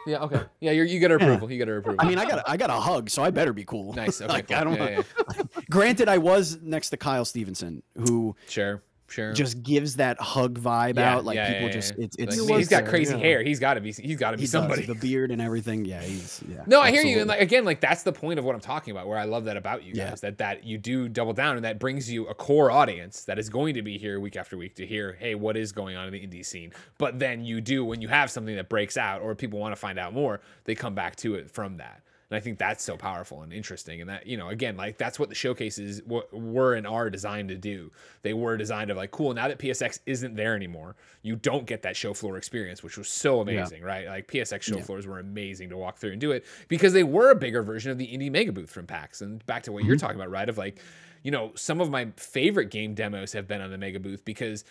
[0.04, 0.18] Yeah.
[0.24, 0.42] Okay.
[0.58, 1.48] Yeah, you're, you get her approval.
[1.48, 2.04] You get her approval.
[2.04, 4.20] i mean i got a, i got a hug so i better be cool nice.
[4.20, 4.32] Okay.
[4.32, 4.56] Like, cool.
[4.56, 5.02] I don't yeah,
[5.36, 5.42] yeah.
[5.70, 8.82] Granted, I was next to Kyle Stevenson, who Sure.
[9.12, 9.32] Sure.
[9.32, 11.24] just gives that hug vibe Yeah, out.
[11.24, 12.04] Like yeah, people yeah, just, yeah.
[12.06, 13.20] it's, it's, Like, He he's got there, crazy yeah.
[13.20, 13.42] hair.
[13.42, 13.92] He's got to be.
[13.92, 14.86] He's got to be he does, somebody.
[14.86, 15.84] the beard and everything.
[15.84, 16.62] Yeah, he's, yeah.
[16.66, 18.90] No, I hear you, and like again, like that's the point of what I'm talking
[18.92, 19.06] about.
[19.06, 20.10] Where I love that about you Yeah.
[20.10, 23.38] guys, that that you do double down, and that brings you a core audience that
[23.38, 26.06] is going to be here week after week to hear, hey, what is going on
[26.06, 26.72] in the indie scene?
[26.98, 29.80] But then you do when you have something that breaks out, or people want to
[29.80, 32.02] find out more, they come back to it from that.
[32.32, 34.00] And I think that's so powerful and interesting.
[34.00, 37.50] And that, you know, again, like that's what the showcases w- were and are designed
[37.50, 37.90] to do.
[38.22, 41.82] They were designed of like, cool, now that PSX isn't there anymore, you don't get
[41.82, 44.06] that show floor experience, which was so amazing, right?
[44.06, 44.82] Like PSX show Yeah.
[44.82, 47.92] floors were amazing to walk through and do it because they were a bigger version
[47.92, 49.20] of the indie mega booth from PAX.
[49.20, 50.06] And back to what you're mm-hmm.
[50.06, 50.48] talking about, right?
[50.48, 50.80] Of like,
[51.24, 54.64] you know, some of my favorite game demos have been on the mega booth because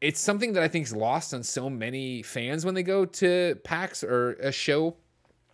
[0.00, 3.58] it's something that I think is lost on so many fans when they go to
[3.64, 4.94] PAX or a show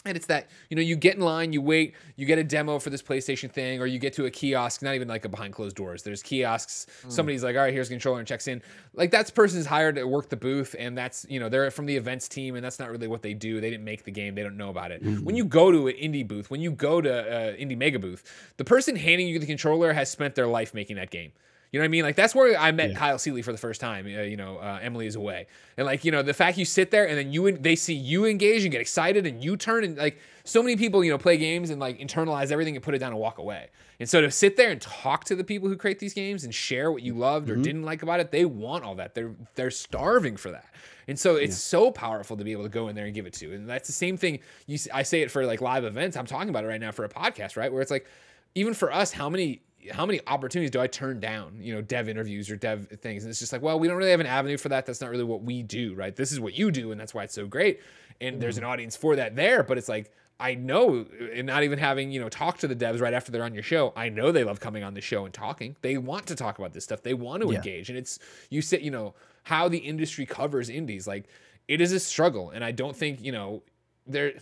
[0.04, 2.78] and it's that, you know, you get in line, you wait, you get a demo
[2.78, 5.54] for this PlayStation thing, or you get to a kiosk, not even like a behind
[5.54, 6.02] closed doors.
[6.02, 6.86] There's kiosks.
[7.02, 7.10] Hmm.
[7.10, 8.62] Somebody's like, all right, here's a controller and checks in.
[8.92, 11.96] Like that's person's hired to work the booth, and that's, you know, they're from the
[11.96, 13.60] events team, and that's not really what they do.
[13.60, 15.02] They didn't make the game, they don't know about it.
[15.02, 15.24] Hmm.
[15.24, 18.24] When you go to an indie booth, when you go to an indie mega booth,
[18.56, 21.32] the person handing you the controller has spent their life making that game.
[21.74, 22.04] You know what I mean?
[22.04, 24.06] Like that's where I met Kyle Seeley for the first time.
[24.06, 26.92] Uh, you know, uh, Emily is away, and like you know, the fact you sit
[26.92, 29.98] there and then you they see you engage and get excited and you turn and
[29.98, 32.98] like so many people you know play games and like internalize everything and put it
[32.98, 33.70] down and walk away.
[33.98, 36.54] And so to sit there and talk to the people who create these games and
[36.54, 39.16] share what you loved or didn't like about it, they want all that.
[39.16, 40.72] They're they're starving for that.
[41.08, 43.32] And so it's so powerful to be able to go in there and give it
[43.32, 43.52] to.
[43.52, 44.38] And that's the same thing.
[44.68, 46.16] You I say it for like live events.
[46.16, 47.72] I'm talking about it right now for a podcast, right?
[47.72, 48.06] Where it's like
[48.54, 51.58] even for us, how many how many opportunities do I turn down?
[51.60, 54.10] You know, dev interviews or dev things, and it's just like, well, we don't really
[54.10, 54.86] have an avenue for that.
[54.86, 56.14] That's not really what we do, right?
[56.14, 57.80] This is what you do, and that's why it's so great.
[58.20, 58.64] And there's mm-hmm.
[58.64, 62.20] an audience for that there, but it's like I know, and not even having you
[62.20, 63.92] know talk to the devs right after they're on your show.
[63.96, 65.76] I know they love coming on the show and talking.
[65.82, 67.02] They want to talk about this stuff.
[67.02, 67.56] They want to Yeah.
[67.56, 68.18] engage, and it's
[68.50, 71.06] you sit, you know, how the industry covers indies.
[71.06, 71.26] Like
[71.68, 73.62] it is a struggle, and I don't think you know
[74.06, 74.34] there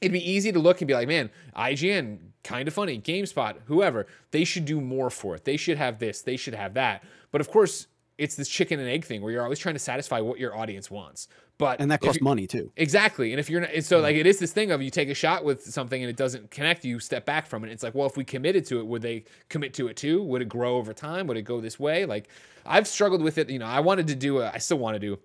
[0.00, 4.44] it'd be easy to look and be like, man, IGN, Kinda Funny, GameSpot, whoever, they
[4.44, 5.44] should do more for it.
[5.44, 7.02] They should have this, they should have that.
[7.32, 7.86] But of course,
[8.18, 10.90] it's this chicken and egg thing where you're always trying to satisfy what your audience
[10.90, 11.28] wants.
[11.58, 12.70] But and that costs money too.
[12.76, 13.32] Exactly.
[13.32, 15.14] And if you're not, and so like it is this thing of you take a
[15.14, 17.70] shot with something and it doesn't connect, you step back from it.
[17.70, 20.22] It's like, well, if we committed to it, would they commit to it too?
[20.22, 21.26] Would it grow over time?
[21.26, 22.04] Would it go this way?
[22.04, 22.28] Like
[22.66, 23.48] I've struggled with it.
[23.48, 25.18] You know, I wanted to do a, I still want to do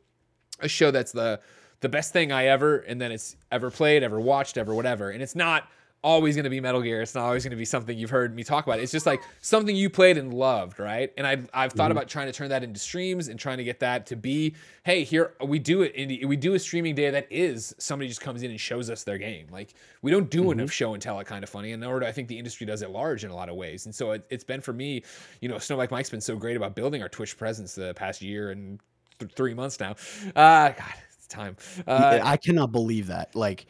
[0.61, 1.41] a show that's the
[1.81, 5.09] the best thing I ever and then it's ever played, ever watched, ever whatever.
[5.09, 5.67] And it's not
[6.03, 7.01] always going to be Metal Gear.
[7.01, 8.79] It's not always going to be something you've heard me talk about.
[8.79, 11.11] It's just like something you played and loved, right?
[11.17, 13.79] And I've I've thought about trying to turn that into streams and trying to get
[13.81, 17.27] that to be, hey, here we do it indie, we do a streaming day that
[17.29, 19.47] is somebody just comes in and shows us their game.
[19.51, 22.11] Like we don't do enough show and tell it Kinda Funny, and nor do I
[22.11, 23.85] think the industry does it large in a lot of ways.
[23.85, 25.03] And so it, it's been for me,
[25.39, 28.51] you know, Snowbike Mike's been so great about building our Twitch presence the past year
[28.51, 28.79] and
[29.19, 29.95] th- three months now.
[30.35, 30.93] Uh, God,
[31.31, 31.55] time.
[31.87, 33.35] Uh, I cannot believe that.
[33.35, 33.65] Like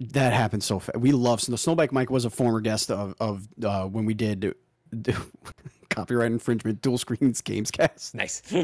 [0.00, 0.98] that happened so fast.
[0.98, 4.54] We love the Snowbike Mike was a former guest of of uh, when we did
[5.90, 8.14] copyright infringement dual screens games cast.
[8.14, 8.42] nice.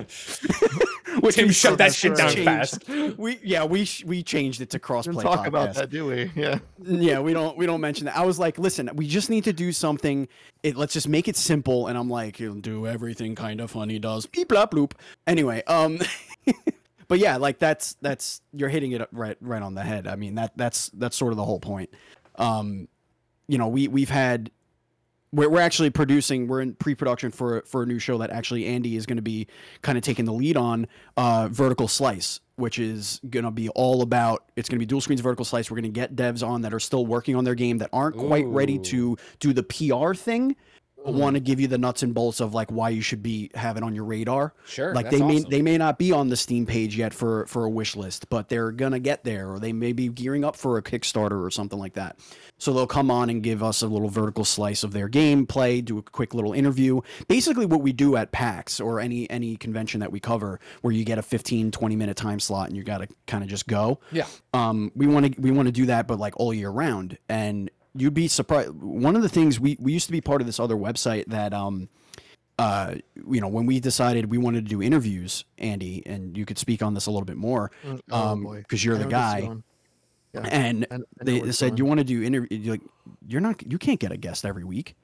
[1.21, 2.45] Which Tim we shut that shit down changed.
[2.45, 2.89] fast.
[3.19, 5.05] We yeah we sh- we changed it to crossplay.
[5.05, 6.31] Didn't talk about that, do we?
[6.35, 6.59] Yeah.
[6.83, 8.17] Yeah, we don't we don't mention that.
[8.17, 10.27] I was like, listen, we just need to do something.
[10.65, 11.87] It let's just make it simple.
[11.87, 14.27] And I'm like, he'll do everything Kinda Funny does.
[14.27, 14.93] Beep blop bloop.
[15.29, 16.01] Anyway, um,
[17.09, 20.07] but yeah, like that's that's you're hitting it right right on the head.
[20.07, 21.91] I mean that that's that's sort of the whole point.
[22.37, 22.89] Um,
[23.49, 24.51] you know, we we've had
[25.35, 28.97] we're, we're actually producing we're in pre-production for for a new show that actually andy
[28.97, 29.47] is going to be
[29.83, 30.87] kind of taking the lead on
[31.17, 35.01] uh vertical slice which is going to be all about it's going to be dual
[35.01, 37.55] screens vertical slice we're going to get devs on that are still working on their
[37.55, 40.55] game that aren't quite ready to do the pr thing
[41.13, 43.77] want to give you the nuts and bolts of like why you should be have
[43.77, 44.55] it on your radar.
[44.67, 45.51] Sure, Like they may awesome.
[45.51, 48.49] they may not be on the Steam page yet for for a wish list, but
[48.49, 51.79] they're gonna get there, or they may be gearing up for a Kickstarter or something
[51.79, 52.19] like that.
[52.59, 55.99] So they'll come on and give us a little vertical slice of their gameplay, do
[55.99, 57.01] a quick little interview.
[57.29, 61.05] Basically what we do at PAX or any any convention that we cover where you
[61.05, 64.01] get a 15 20 minute time slot and you got to kind of just go
[64.13, 64.27] Yeah.
[64.53, 67.19] um, we want to we want to do that, but like all year round.
[67.29, 68.71] And you'd be surprised.
[68.73, 71.53] One of the things we we used to be part of this other website that
[71.55, 71.89] um,
[72.59, 72.95] uh,
[73.29, 76.83] you know, when we decided we wanted to do interviews, Andy, and you could speak
[76.83, 79.35] on this a little bit more, Mm, oh, um, because you're I the know where
[79.35, 79.63] this is guy.
[80.35, 80.41] Yeah.
[80.51, 81.79] And I- I they, they said going.
[81.79, 82.71] you want to do interview.
[82.73, 82.83] Like
[83.27, 84.97] you're not you can't get a guest every week.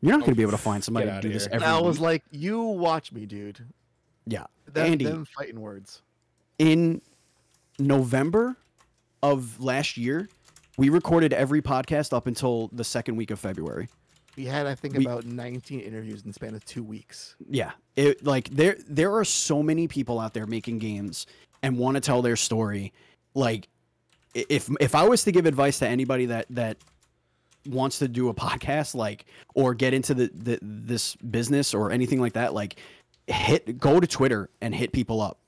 [0.00, 1.64] You're not going to be able to find somebody to outta do this every And
[1.64, 1.84] I week.
[1.86, 3.64] was like, you watch me, dude.
[4.26, 5.04] yeah, That, Andy.
[5.06, 6.02] them fighting words.
[6.60, 7.02] in
[7.80, 8.56] November
[9.22, 10.28] of last year,
[10.78, 13.88] we recorded every podcast up until the second week of February.
[14.36, 17.34] We had, I think, We- about 19 interviews in the span of two weeks.
[17.50, 21.26] Yeah, it like there there are so many people out there making games
[21.62, 22.92] and want to tell their story.
[23.34, 23.68] Like,
[24.34, 26.76] if if I was to give advice to anybody that that
[27.66, 32.20] wants to do a podcast, like, or get into the, the this business or anything
[32.20, 32.76] like that, like,
[33.26, 35.38] hit go to Twitter and hit people up.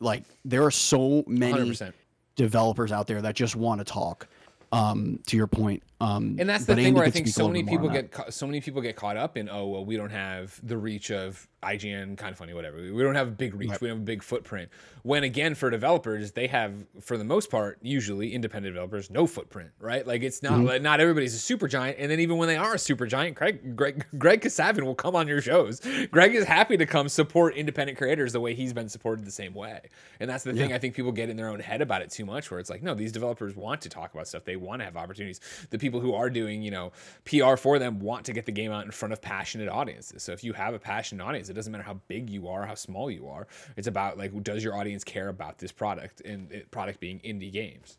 [0.00, 1.92] Like, there are so many 100%.
[2.34, 4.26] developers out there that just want to talk.
[4.72, 7.62] Um, to your point, um, And that's the thing Andy where I think so many
[7.62, 10.58] people get ca- so many people get caught up in oh well we don't have
[10.62, 12.78] the reach of IGN Kinda Funny whatever.
[12.78, 13.70] We don't have a big reach.
[13.70, 13.80] Right.
[13.80, 14.68] we don't have a big footprint.
[15.04, 19.70] When again for developers they have for the most part usually independent developers no footprint
[19.78, 20.06] right?
[20.06, 20.64] Like it's Mm-hmm.
[20.64, 23.06] not like, not everybody's a super giant and then even when they are a super
[23.06, 25.80] giant Greg Greg Greg Kasavin will come on your shows.
[26.10, 29.54] Greg is happy to come support independent creators the way he's been supported the same
[29.54, 29.80] way.
[30.20, 32.24] And that's the thing I think people get in their own head about it too
[32.26, 34.44] much where it's like no these developers want to talk about stuff.
[34.44, 35.40] They want to have opportunities.
[35.70, 36.92] The people who are doing you know
[37.24, 40.32] PR for them want to get the game out in front of passionate audiences so
[40.32, 43.10] if you have a passionate audience it doesn't matter how big you are how small
[43.10, 47.00] you are it's about like does your audience care about this product and it, product
[47.00, 47.98] being indie games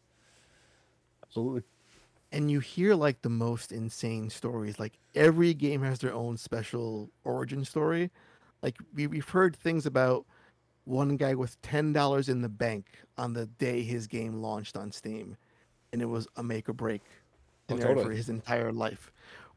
[1.23, 1.63] Absolutely.
[2.31, 4.79] and you hear like the most insane stories.
[4.79, 8.11] Like every game has their own special origin story.
[8.61, 10.25] Like we, we've heard things about
[10.85, 12.85] one guy with ten dollars in the bank
[13.17, 15.37] on the day his game launched on Steam,
[15.91, 17.01] and it was a make or break
[17.73, 19.11] Oh, scenario for his entire life,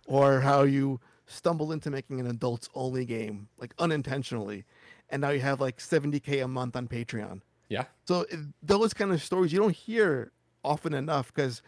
[0.06, 4.64] or how you stumbled into making an adults only game like unintentionally,
[5.10, 7.40] and now you have like seventy k a month on Patreon.
[7.68, 8.26] yeah So
[8.62, 10.32] those kind of stories you don't hear
[10.64, 11.62] often enough because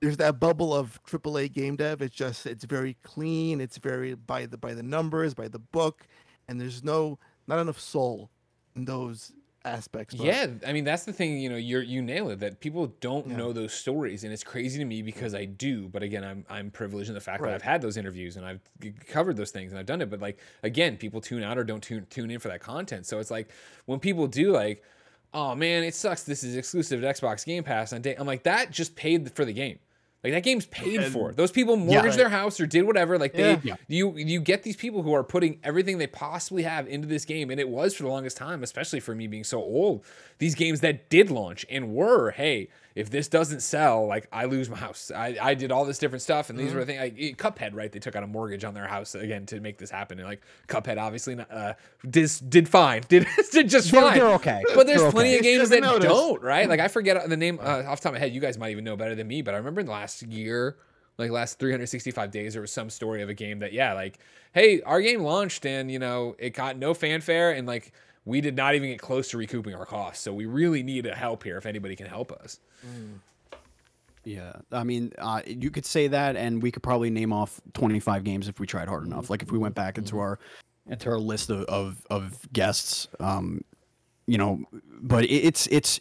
[0.00, 2.00] there's that bubble of AAA game dev.
[2.00, 3.60] It's just it's very clean.
[3.60, 6.06] It's very by the by the numbers, by the book,
[6.48, 8.30] and there's no not enough soul
[8.74, 9.32] in those
[9.64, 10.14] aspects.
[10.14, 11.38] but- Yeah, I mean that's the thing.
[11.38, 12.40] You know, you're you nail it.
[12.40, 13.36] That people don't Yeah.
[13.36, 15.88] know those stories, and it's crazy to me because I do.
[15.88, 18.60] But again, I'm I'm privileged in the fact that I've had those interviews and I've
[19.08, 20.10] covered those things and I've done it.
[20.10, 23.06] But like again, people tune out or don't tune tune in for that content.
[23.06, 23.50] So it's like
[23.86, 24.82] when people do like,
[25.34, 26.22] oh man, it sucks.
[26.22, 28.14] This is exclusive to Xbox Game Pass on day.
[28.18, 29.78] I'm like that just paid for the game.
[30.22, 31.32] Like that game's paid for.
[31.32, 32.16] Those people mortgaged right.
[32.18, 33.18] their house or did whatever.
[33.18, 33.76] Like they, Yeah.
[33.88, 37.50] you, you get these people who are putting everything they possibly have into this game,
[37.50, 40.04] and it was for the longest time, especially for me being so old.
[40.38, 44.68] These games that did launch and were, hey, if this doesn't sell, like I lose
[44.68, 45.10] my house.
[45.14, 47.00] I, I did all this different stuff, and these were the things.
[47.00, 47.90] Like, Cuphead, right?
[47.90, 50.42] They took out a mortgage on their house again to make this happen, and like
[50.68, 51.74] Cuphead, obviously, not, uh,
[52.08, 54.18] did did fine, did did just They're- fine.
[54.18, 54.62] they're okay.
[54.74, 55.38] But there's They're plenty okay.
[55.38, 56.08] of games that notice.
[56.08, 56.68] don't, right?
[56.68, 58.32] Like I forget the name uh, off the top of my head.
[58.34, 60.76] You guys might even know better than me, but I remember in the last year,
[61.18, 64.18] like last 365 days, there was some story of a game that, yeah, like,
[64.54, 67.92] hey, our game launched and you know it got no fanfare and like
[68.24, 70.22] we did not even get close to recouping our costs.
[70.22, 72.60] So we really need a help here if anybody can help us.
[74.24, 78.22] Yeah, I mean, uh, you could say that, and we could probably name off 25
[78.22, 79.30] games if we tried hard enough.
[79.30, 80.38] Like if we went back into our
[80.86, 83.64] into our list of of, of guests, um,
[84.26, 84.62] you know.
[85.00, 86.00] But it's it's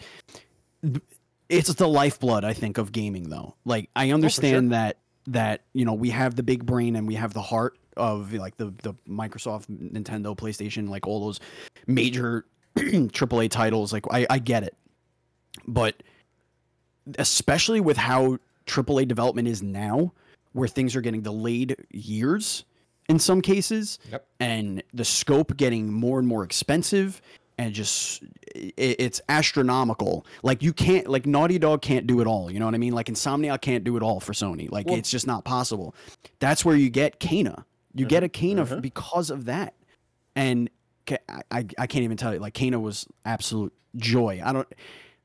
[1.47, 3.29] it's the lifeblood, I think, of gaming.
[3.29, 7.15] Though, like I understand that that you know we have the big brain and we
[7.15, 11.39] have the heart of like the the Microsoft, Nintendo, PlayStation, like all those
[11.88, 13.93] major AAA titles.
[13.93, 14.75] Like I I get it,
[15.67, 16.01] but
[17.17, 20.13] especially with how AAA development is now,
[20.53, 22.65] where things are getting delayed years
[23.07, 24.27] in some cases, Yep.
[24.39, 27.21] and the scope getting more and more expensive,
[27.57, 28.21] and just
[28.55, 30.25] it's astronomical.
[30.43, 32.51] Like you can't, like Naughty Dog can't do it all.
[32.51, 32.93] You know what I mean?
[32.93, 34.71] Like Insomniac can't do it all for Sony.
[34.71, 35.95] Like Well- it's just not possible.
[36.39, 37.63] That's where you get Kena.
[37.99, 38.59] You get a mm-hmm.
[38.59, 38.79] Kena f- mm-hmm.
[38.81, 39.73] because of that,
[40.35, 40.69] and
[41.09, 42.39] I, I I can't even tell you.
[42.39, 44.41] Like Kena was absolute joy.
[44.43, 44.67] I don't.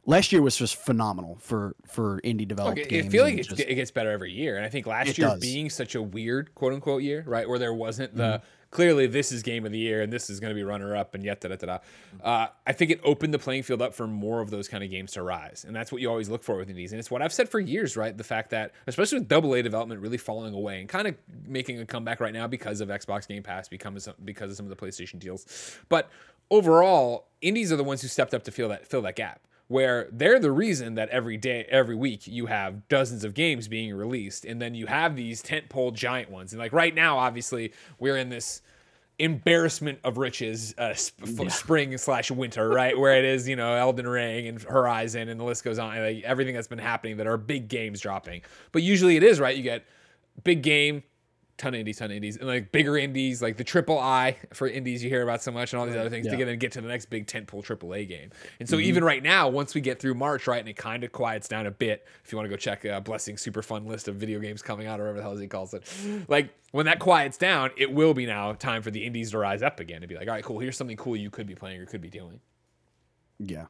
[0.06, 3.74] Last year was just phenomenal for for indie developed Look, I feel like just- it
[3.74, 5.40] gets better every year, and I think last year does.
[5.40, 8.44] being such a weird quote unquote year, right, where there wasn't the Mm-hmm.
[8.70, 11.14] clearly this is game of the year and this is going to be runner up
[11.14, 11.78] and yet da da da da.
[12.28, 14.90] Uh, I think it opened the playing field up for more of those kind of
[14.90, 17.22] games to rise, and that's what you always look for with indies, and it's what
[17.22, 18.16] I've said for years, right?
[18.16, 21.14] The fact that especially with double A development really falling away and kind of
[21.46, 24.66] making a comeback right now because of Xbox Game Pass, because of, because of some
[24.66, 25.46] of the PlayStation deals,
[25.88, 26.10] but
[26.50, 30.09] overall, indies are the ones who stepped up to fill that fill that gap where
[30.12, 34.44] they're the reason that every day, every week, you have dozens of games being released,
[34.44, 36.53] and then you have these tentpole giant ones.
[36.53, 38.61] And like right now, obviously, we're in this
[39.18, 42.98] embarrassment of riches uh, sp- f- spring slash winter right?
[42.98, 46.24] Where it is you know elden ring and horizon and the list goes on like
[46.24, 48.42] everything that's been happening that are big games dropping.
[48.72, 49.57] But usually it is right?
[49.57, 49.85] You get
[50.42, 51.05] big game
[51.56, 54.66] ton of indies, ton of indies, and like bigger indies, like the triple I for
[54.66, 56.72] indies you hear about so much, and all these other things to get and get
[56.72, 58.30] to the next big tentpole triple A game.
[58.60, 61.12] And so even right now, once we get through March, right, and it kind of
[61.12, 64.08] quiets down a bit, if you want to go check uh, Blessing super fun list
[64.08, 65.84] of video games coming out or whatever the hell he calls it,
[66.28, 69.62] like when that quiets down, it will be now time for the indies to rise
[69.62, 71.80] up again and be like, all right, cool, here's something cool you could be playing
[71.80, 72.40] or could be doing.
[73.38, 73.66] yeah.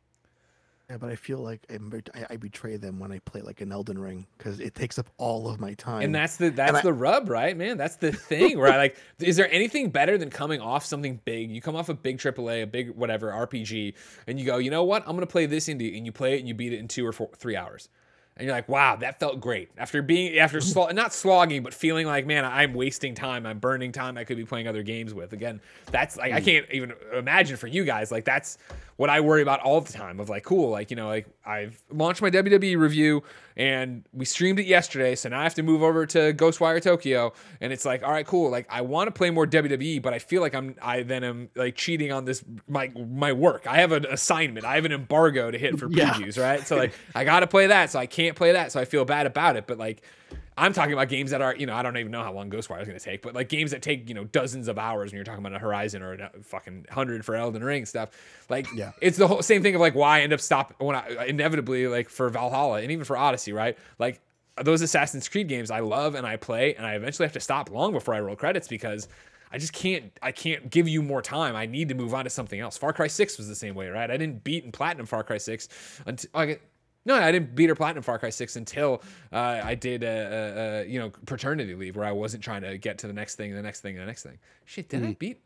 [0.90, 3.72] Yeah, but I feel like I'm I, I betray them when I play like an
[3.72, 6.02] Elden Ring because it takes up all of my time.
[6.02, 7.78] And that's the that's I- the rub, right, man?
[7.78, 8.76] That's the thing, right?
[8.76, 11.50] Like, is there anything better than coming off something big?
[11.50, 13.94] You come off a big AAA, a big whatever RPG,
[14.26, 15.02] and you go, you know what?
[15.06, 17.06] I'm gonna play this indie, and you play it, and you beat it in two
[17.06, 17.88] or four, three hours,
[18.36, 19.70] and you're like, wow, that felt great.
[19.78, 23.92] After being after slo- not slogging, but feeling like, man, I'm wasting time, I'm burning
[23.92, 24.18] time.
[24.18, 25.32] I could be playing other games with.
[25.32, 26.44] Again, that's like I mm.
[26.44, 28.10] can't even imagine for you guys.
[28.10, 28.58] Like that's
[28.96, 30.20] what I worry about all the time.
[30.20, 33.22] Of like, cool, like you know, like I've launched my WWE review
[33.56, 37.32] and we streamed it yesterday, so now I have to move over to Ghostwire Tokyo,
[37.60, 38.50] and it's like, all right, cool.
[38.50, 41.48] Like I want to play more WWE, but I feel like I'm I then am
[41.54, 43.66] like cheating on this my my work.
[43.66, 46.12] I have an assignment, I have an embargo to hit for Yeah.
[46.14, 46.66] previews, right?
[46.66, 49.04] So like I got to play that, so I can't play that, so I feel
[49.04, 49.66] bad about it.
[49.66, 50.02] But like.
[50.56, 52.80] I'm talking about games that are, you know, I don't even know how long Ghostwire
[52.80, 55.16] is going to take, but like games that take, you know, dozens of hours when
[55.16, 58.10] you're talking about a Horizon or a fucking hundred for Elden Ring stuff.
[58.48, 58.92] Like, Yeah.
[59.00, 61.24] it's the whole same thing of like why I end up stop when I uh,
[61.24, 63.76] inevitably like for Valhalla and even for Odyssey, right?
[63.98, 64.20] Like
[64.62, 67.70] those Assassin's Creed games I love and I play, and I eventually have to stop
[67.70, 69.08] long before I roll credits because
[69.50, 70.12] I just can't.
[70.22, 71.56] I can't give you more time.
[71.56, 72.76] I need to move on to something else.
[72.78, 74.08] Far Cry Six was the same way, right?
[74.10, 75.68] I didn't beat and platinum Far Cry Six
[76.06, 76.30] until.
[76.34, 76.62] Like,
[77.04, 80.60] no, I didn't beat or platinum Far Cry Six until uh, I did, a, uh,
[80.60, 83.54] uh, you know, paternity leave, where I wasn't trying to get to the next thing,
[83.54, 84.38] the next thing, the next thing.
[84.64, 85.40] Shit, did I beat?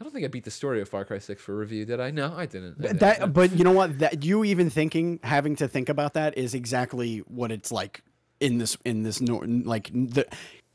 [0.00, 2.10] I don't think I beat the story of Far Cry Six for review, did I?
[2.10, 2.76] No, I didn't.
[2.78, 3.00] I didn't.
[3.00, 3.98] That, but you know what?
[4.00, 8.02] That you even thinking, having to think about that is exactly what it's like
[8.40, 10.26] in this in this nor- like the.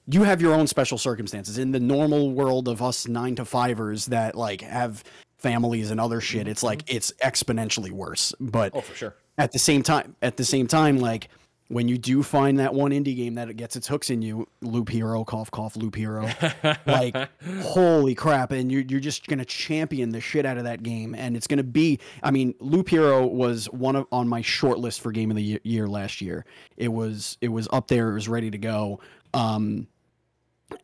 [0.08, 4.08] You have your own special circumstances in the normal world of us nine to fivers
[4.08, 5.04] that like have
[5.38, 6.48] families and other shit.
[6.48, 8.34] It's like it's exponentially worse.
[8.40, 9.16] But oh, for sure.
[9.42, 11.30] At the same time, at the same time, like
[11.68, 14.46] when you do find that one indie game that it gets its hooks in you,
[14.62, 16.30] Loop Hero, cough cough, Loop Hero,
[16.86, 17.16] like
[17.62, 18.52] holy crap!
[18.52, 21.64] And you're you're just gonna champion the shit out of that game, and it's gonna
[21.64, 22.00] be.
[22.22, 25.44] I mean, Loop Hero was one of on my short list for game of the
[25.44, 26.46] Ye- year last year.
[26.78, 28.12] It was it was up there.
[28.12, 29.00] It was ready to go.
[29.34, 29.88] Um,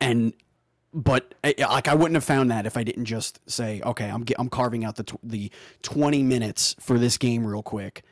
[0.02, 0.34] and
[0.94, 4.50] but like I wouldn't have found that if I didn't just say, okay, I'm I'm
[4.50, 5.52] carving out the tw- the
[5.84, 8.04] 20 minutes for this game real quick.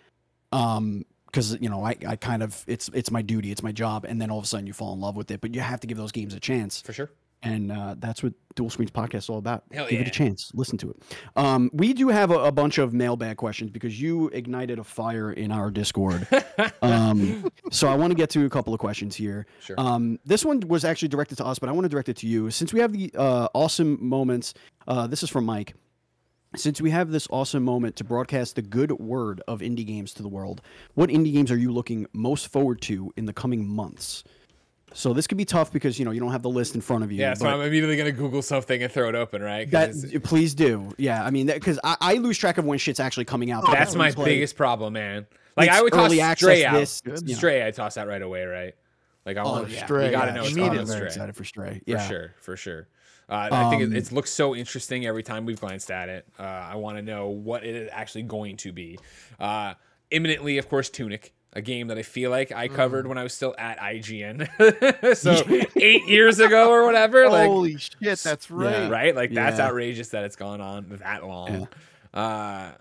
[0.55, 4.05] Um because you know I, I kind of it's it's my duty it's my job
[4.05, 5.81] and then all of a sudden you fall in love with it but you have
[5.81, 6.79] to give those games a chance.
[6.81, 7.09] For sure.
[7.43, 9.63] and uh, that's what duel screens podcast is all about.
[9.71, 10.51] Hell give it a chance.
[10.53, 10.97] Listen to it.
[11.35, 15.33] Um, we do have a, a bunch of mailbag questions because you ignited a fire
[15.33, 16.25] in our discord.
[16.81, 19.45] Um, so i want to get to a couple of questions here.
[19.59, 19.75] Sure.
[19.79, 22.27] um, this one was actually directed to us but i want to direct it to
[22.27, 22.49] you.
[22.51, 24.53] Since we have the uh, awesome moments
[24.87, 25.73] uh, this is from mike
[26.59, 30.21] since we have this awesome moment to broadcast the good word of indie games to
[30.23, 30.61] the world,
[30.93, 34.23] what indie games are you looking most forward to in the coming months?
[34.93, 37.03] So this could be tough because you know you don't have the list in front
[37.03, 37.19] of you.
[37.19, 39.69] Yeah, so but I'm immediately gonna Google something and throw it open, right?
[39.71, 40.93] that please do.
[40.97, 43.65] Yeah, I mean because I, I lose track of when shit's actually coming out.
[43.69, 45.27] that's my it's like- biggest problem, man.
[45.57, 46.73] Like It's I would toss early access Stray out.
[46.75, 47.33] this, you know.
[47.37, 48.73] Stray, I toss that right away, right?
[49.25, 49.83] Like I Oh, want yeah.
[49.85, 50.79] Stray, You gotta yeah, know it's immediately.
[50.79, 51.07] I'm coming very Stray.
[51.07, 51.73] excited for Stray.
[51.85, 52.87] For Yeah, sure, for sure.
[53.29, 56.27] Uh, I think it, Um, it looks so interesting every time we've glanced at it.
[56.39, 58.99] Uh, I want to know what it is actually going to be.
[59.39, 59.73] Uh,
[60.11, 62.75] imminently, of course, Tunic, a game that I feel like I Mm.
[62.75, 64.47] covered when I was still at IGN,
[65.17, 65.43] so
[65.81, 67.27] eight years ago or whatever.
[67.29, 68.89] Like, Holy shit, that's right.
[68.89, 69.15] right?
[69.15, 69.67] Like that's Yeah.
[69.67, 71.67] outrageous that it's gone on that long.
[72.13, 72.73] Uh,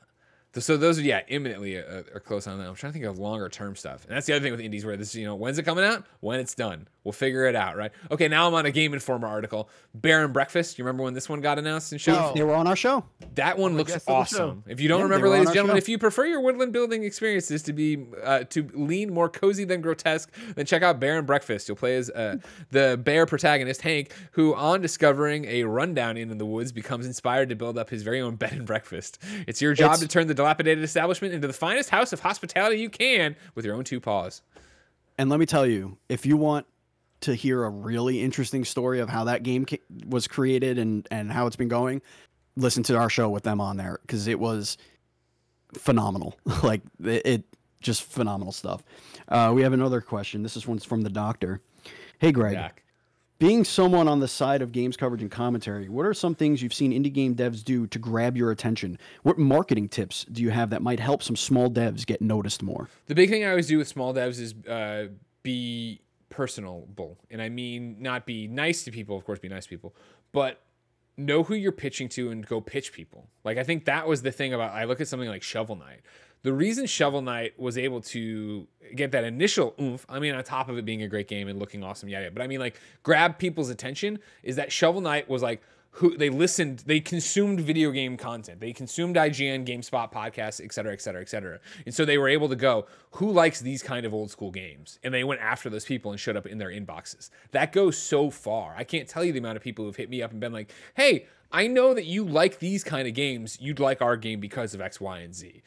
[0.59, 2.69] so those are yeah, imminently uh, are close on that.
[2.69, 4.85] I'm trying to think of longer term stuff, and that's the other thing with indies
[4.85, 6.05] where this you know when's it coming out?
[6.21, 6.87] When it's done.
[7.05, 7.93] We'll figure it out, right?
[8.11, 9.69] Okay, now I'm on a Game Informer article.
[9.95, 10.79] Bear and Breakfast.
[10.79, 12.15] You remember when this one got announced and showed?
[12.15, 12.33] No.
[12.35, 13.05] They were on our show.
[13.35, 14.45] That one looks guest of the show.
[14.47, 14.65] awesome.
[14.67, 15.79] If you don't Yeah, remember, ladies and gentlemen, show.
[15.79, 19.83] if you prefer your woodland building experiences to be uh, to lean more cozy than
[19.83, 21.69] grotesque, then check out Bear and Breakfast.
[21.69, 22.37] You'll play as uh,
[22.71, 27.51] the bear protagonist Hank, who, on discovering a rundown inn in the woods, becomes inspired
[27.51, 29.19] to build up his very own bed and breakfast.
[29.47, 32.81] It's your job It's- to turn the dilapidated establishment into the finest house of hospitality
[32.81, 34.41] you can with your own two paws.
[35.19, 36.67] And let me tell you, if you want
[37.25, 39.67] to hear a really interesting story of how that game
[40.07, 42.03] was created and and how it's been going,
[42.57, 44.77] listen to our show with them on there because it was
[45.75, 46.37] phenomenal.
[46.63, 47.45] like it, it
[47.81, 48.83] just phenomenal stuff.
[49.29, 50.43] Uh, we have another question.
[50.43, 51.61] This is one's from the doctor.
[52.19, 52.55] Hey, Greg.
[52.55, 52.83] Jack.
[53.39, 56.73] Being someone on the side of games coverage and commentary, what are some things you've
[56.73, 58.97] seen indie game devs do to grab your attention?
[59.23, 62.89] What marketing tips do you have that might help some small devs get noticed more?
[63.07, 65.09] The big thing I always do with small devs is uh,
[65.43, 66.01] be
[66.35, 69.17] personable, and I mean not be nice to people.
[69.17, 69.95] Of course, be nice to people,
[70.33, 70.61] but
[71.17, 73.29] know who you're pitching to and go pitch people.
[73.45, 74.73] Like I think that was the thing about.
[74.73, 76.01] I look at something like Shovel Knight.
[76.43, 80.69] The reason Shovel Knight was able to get that initial oomph, I mean, on top
[80.69, 82.79] of it being a great game and looking awesome, yeah, yeah, but I mean, like,
[83.03, 85.63] grab people's attention is that Shovel Knight was like,
[85.99, 90.93] who they listened, they consumed video game content, they consumed IGN, GameSpot podcasts, et cetera,
[90.93, 91.61] et cetera, et cetera.
[91.87, 94.99] And so they were able to go, who likes these kind of old school games?
[95.05, 97.31] And they went after those people and showed up in their inboxes.
[97.53, 98.75] That goes so far.
[98.77, 100.73] I can't tell you the amount of people who've hit me up and been like,
[100.97, 103.59] hey, I know that you like these kind of games.
[103.61, 105.63] You'd like our game because of X, Y, and Z.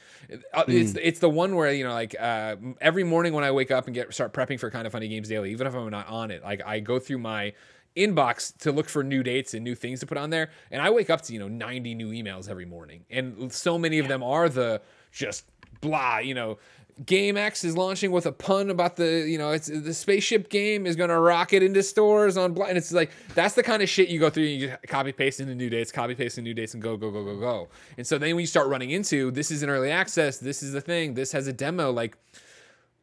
[0.54, 3.72] Uh, It's it's the one where you know, like uh, every morning when I wake
[3.72, 6.10] up and get start prepping for kind of funny games daily, even if I'm not
[6.10, 7.54] on it, like I go through my
[7.98, 10.90] inbox to look for new dates and new things to put on there, and I
[10.90, 14.24] wake up to you know 90 new emails every morning, and so many of them
[14.24, 14.82] are the
[15.12, 15.46] just
[15.82, 16.58] blah, you know.
[17.06, 20.88] Game X is launching with a pun about the, you know, it's the spaceship game
[20.88, 23.90] is going to rocket into stores on, blah, and it's like that's the kind of
[23.90, 24.46] shit you go through.
[24.46, 26.98] And you just copy paste into new dates, copy paste into new dates, and go
[26.98, 27.68] go go go go.
[28.00, 30.72] And so then when you start running into this is an early access, this is
[30.72, 32.18] the thing, this has a demo, like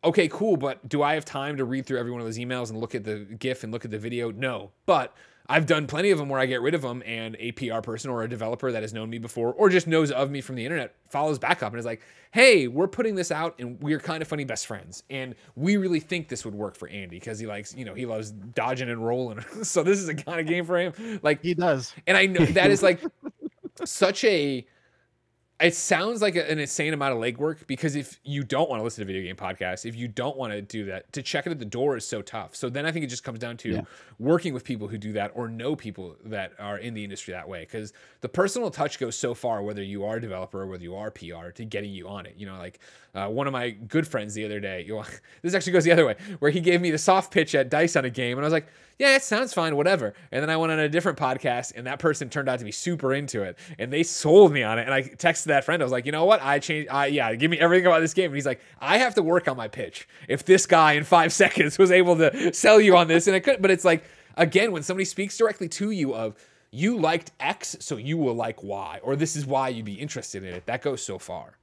[0.05, 2.71] okay, cool, but do I have time to read through every one of those emails
[2.71, 4.31] and look at the GIF and look at the video?
[4.31, 4.71] No.
[4.87, 5.15] But
[5.47, 8.11] I've done plenty of them where I get rid of them and a PR person
[8.11, 10.65] or a developer that has known me before or just knows of me from the
[10.65, 12.01] internet follows back up and is like,
[12.33, 15.03] hey, we're putting this out and we're kind of funny best friends.
[15.11, 18.07] And we really think this would work for Andy because he likes, you know, he
[18.07, 19.41] loves dodging and rolling.
[19.63, 21.21] so this is a kind of game for him.
[21.23, 21.93] Like, He does.
[22.07, 23.01] and I know that is like
[23.85, 24.67] such a.
[25.61, 29.03] It sounds like an insane amount of legwork because if you don't want to listen
[29.03, 31.61] to video game podcasts, if you don't want to do that, to check it at
[31.61, 32.57] the door is so tough.
[32.57, 33.83] So then I think it just comes down to Yeah.
[34.19, 37.49] working with people who do that or know people that are in the industry that
[37.49, 37.61] way.
[37.61, 40.97] Because the personal touch goes so far, whether you are a developer or whether you
[40.97, 42.35] are PR, to getting you on it.
[42.37, 42.81] You know, like
[43.15, 45.05] uh, one of my good friends the other day, you know,
[45.43, 47.95] this actually goes the other way, where he gave me the soft pitch at Dice
[47.95, 48.67] on a game, and I was like,
[48.99, 50.15] yeah, it sounds fine, whatever.
[50.31, 52.73] And then I went on a different podcast, and that person turned out to be
[52.73, 54.83] super into it, and they sold me on it.
[54.83, 56.41] And I texted that friend, I was like, you know what?
[56.43, 58.27] I changed, I yeah, give me everything about this game.
[58.27, 60.09] And he's like, I have to work on my pitch.
[60.29, 63.41] If this guy in five seconds was able to sell you on this, and I
[63.41, 64.05] couldn't, but it's like,
[64.37, 66.37] again, when somebody speaks directly to you of
[66.71, 70.43] you liked X, so you will like Y, or this is why you'd be interested
[70.43, 70.67] in it.
[70.67, 71.57] That goes so far.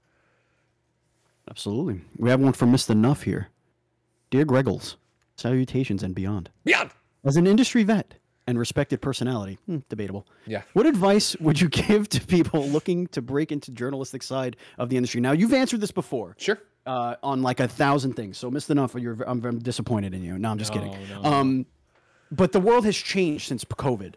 [1.49, 2.01] Absolutely.
[2.17, 2.95] We have one from Mr.
[2.95, 3.49] Nuff here.
[4.29, 4.95] Dear Greggles,
[5.35, 6.49] salutations and beyond.
[6.63, 6.91] Beyond.
[7.23, 8.15] As an industry vet
[8.47, 10.25] and respected personality, hmm, debatable.
[10.47, 10.63] Yeah.
[10.73, 14.97] What advice would you give to people looking to break into journalistic side of the
[14.97, 15.21] industry?
[15.21, 16.57] Now, you've answered this before Sure.
[16.85, 18.37] uh, on like a thousand things.
[18.37, 18.73] So, Mr.
[18.75, 20.37] Nuff, you're, I'm, I'm disappointed in you.
[20.39, 20.91] No, I'm just kidding.
[21.09, 21.31] No, no.
[21.31, 21.65] Um,
[22.31, 24.15] but the world has changed since COVID.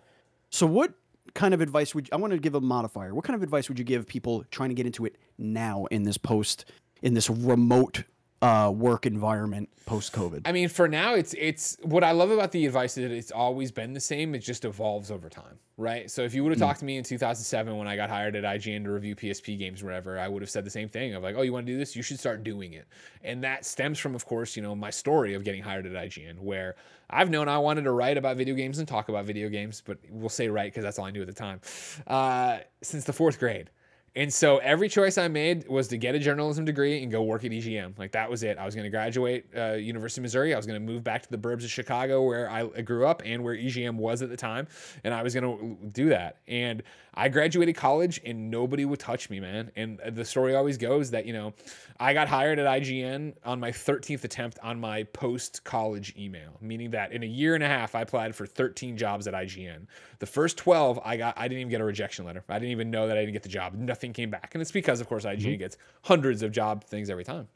[0.51, 0.95] So, what
[1.35, 3.15] kind of advice would you, I want to give a modifier?
[3.15, 6.05] What kind of advice would you give people trying to get into it now in
[6.05, 6.65] this post,
[7.03, 8.05] in this remote
[8.45, 10.43] uh, work environment post COVID?
[10.45, 13.33] I mean, for now, it's it's what I love about the advice is that it's
[13.33, 14.35] always been the same.
[14.35, 16.11] It just evolves over time, right?
[16.11, 18.45] So if you would have talked to me in 2007 when I got hired at
[18.45, 21.23] IGN to review PSP games, or whatever, I would have said the same thing of
[21.23, 21.97] like, oh, you want to do this?
[21.97, 22.87] You should start doing it.
[23.23, 26.39] And that stems from, of course, you know, my story of getting hired at IGN,
[26.39, 26.77] where
[27.09, 29.97] I've known I wanted to write about video games and talk about video games, but
[30.11, 31.63] we'll say write because that's all I knew at the time,
[32.07, 33.71] uh, since the fourth grade.
[34.17, 37.45] And so every choice I made was to get a journalism degree and go work
[37.45, 37.99] at EGM.
[37.99, 38.59] Like that was it.
[38.59, 40.55] I was going to graduate uh, University of Missouri.
[40.55, 43.23] I was going to move back to the burbs of Chicago where I grew up
[43.25, 44.69] and where EGM was at the time.
[45.03, 46.39] And I was going to do that.
[46.47, 46.85] And
[47.17, 49.71] I graduated college and nobody would touch me, man.
[49.77, 51.55] And the story always goes that, you know,
[51.99, 56.91] I got hired at IGN on my 13th attempt on my post college email, meaning
[56.91, 59.87] that in a year and a half, I applied for 13 jobs at IGN.
[60.19, 62.43] The first 12, I got, I didn't even get a rejection letter.
[62.49, 63.75] I didn't even know that I didn't get the job.
[63.75, 64.51] Nothing came back.
[64.55, 67.49] And it's because, of course, IGN gets hundreds of job things every time.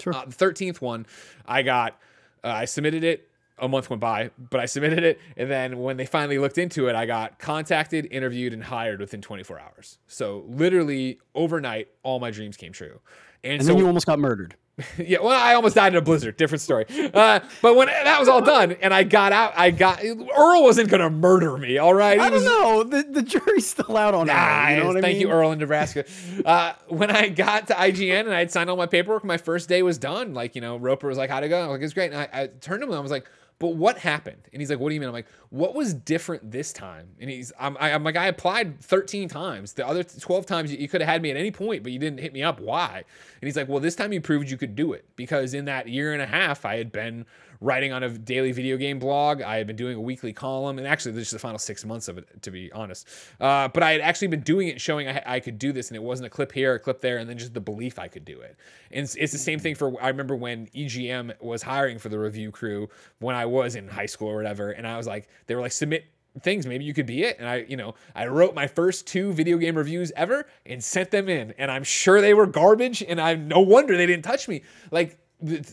[0.00, 0.14] Sure.
[0.14, 1.06] Uh, the 13th one,
[1.46, 2.00] I got,
[2.42, 3.28] uh, I submitted it.
[3.58, 5.20] A month went by, but I submitted it.
[5.36, 9.20] And then when they finally looked into it, I got contacted, interviewed, and hired within
[9.22, 9.98] 24 hours.
[10.08, 13.00] So literally overnight, all my dreams came true.
[13.44, 14.56] And, And so then you almost got murdered.
[14.98, 16.36] yeah, well, I almost died in a blizzard.
[16.36, 16.84] Different story.
[16.90, 20.90] Uh, but when that was all done, and I got out, I got Earl wasn't
[20.90, 21.78] gonna murder me.
[21.78, 22.82] All right, He I don't was- know.
[22.82, 24.70] The, the jury's still out on Nah, that.
[24.72, 25.30] You know what I thank you.
[25.30, 26.04] Earl in Nebraska.
[26.44, 29.68] Uh, when I got to IGN and I had signed all my paperwork, my first
[29.68, 30.34] day was done.
[30.34, 31.62] Like, you know, Roper was like, how'd it go?
[31.62, 32.10] I'm like, it's great.
[32.12, 33.26] And I, I turned to him and I was like,
[33.58, 34.48] but what happened?
[34.52, 35.08] And he's like, what do you mean?
[35.08, 37.08] I'm like, what was different this time?
[37.20, 39.74] And he's, I'm, I, I'm like, I applied 13 times.
[39.74, 42.20] The other 12 times you could have had me at any point, but you didn't
[42.20, 42.60] hit me up.
[42.60, 42.96] Why?
[42.96, 45.88] And he's like, well, this time you proved you could do it because in that
[45.88, 47.26] year and a half, I had been
[47.64, 49.40] writing on a daily video game blog.
[49.40, 52.08] I had been doing a weekly column, and actually, this is the final six months
[52.08, 53.08] of it, to be honest.
[53.40, 55.96] Uh, but I had actually been doing it, showing I, I could do this, and
[55.96, 58.24] it wasn't a clip here, a clip there, and then just the belief I could
[58.24, 58.56] do it.
[58.92, 60.00] And it's, it's the same thing for.
[60.02, 62.88] I remember when EGM was hiring for the review crew
[63.20, 65.72] when I was in high school or whatever, and I was like, they were like,
[65.72, 66.04] submit
[66.40, 69.32] things maybe you could be it and i you know i wrote my first two
[69.32, 73.20] video game reviews ever and sent them in and i'm sure they were garbage and
[73.20, 74.60] i no wonder they didn't touch me
[74.90, 75.16] like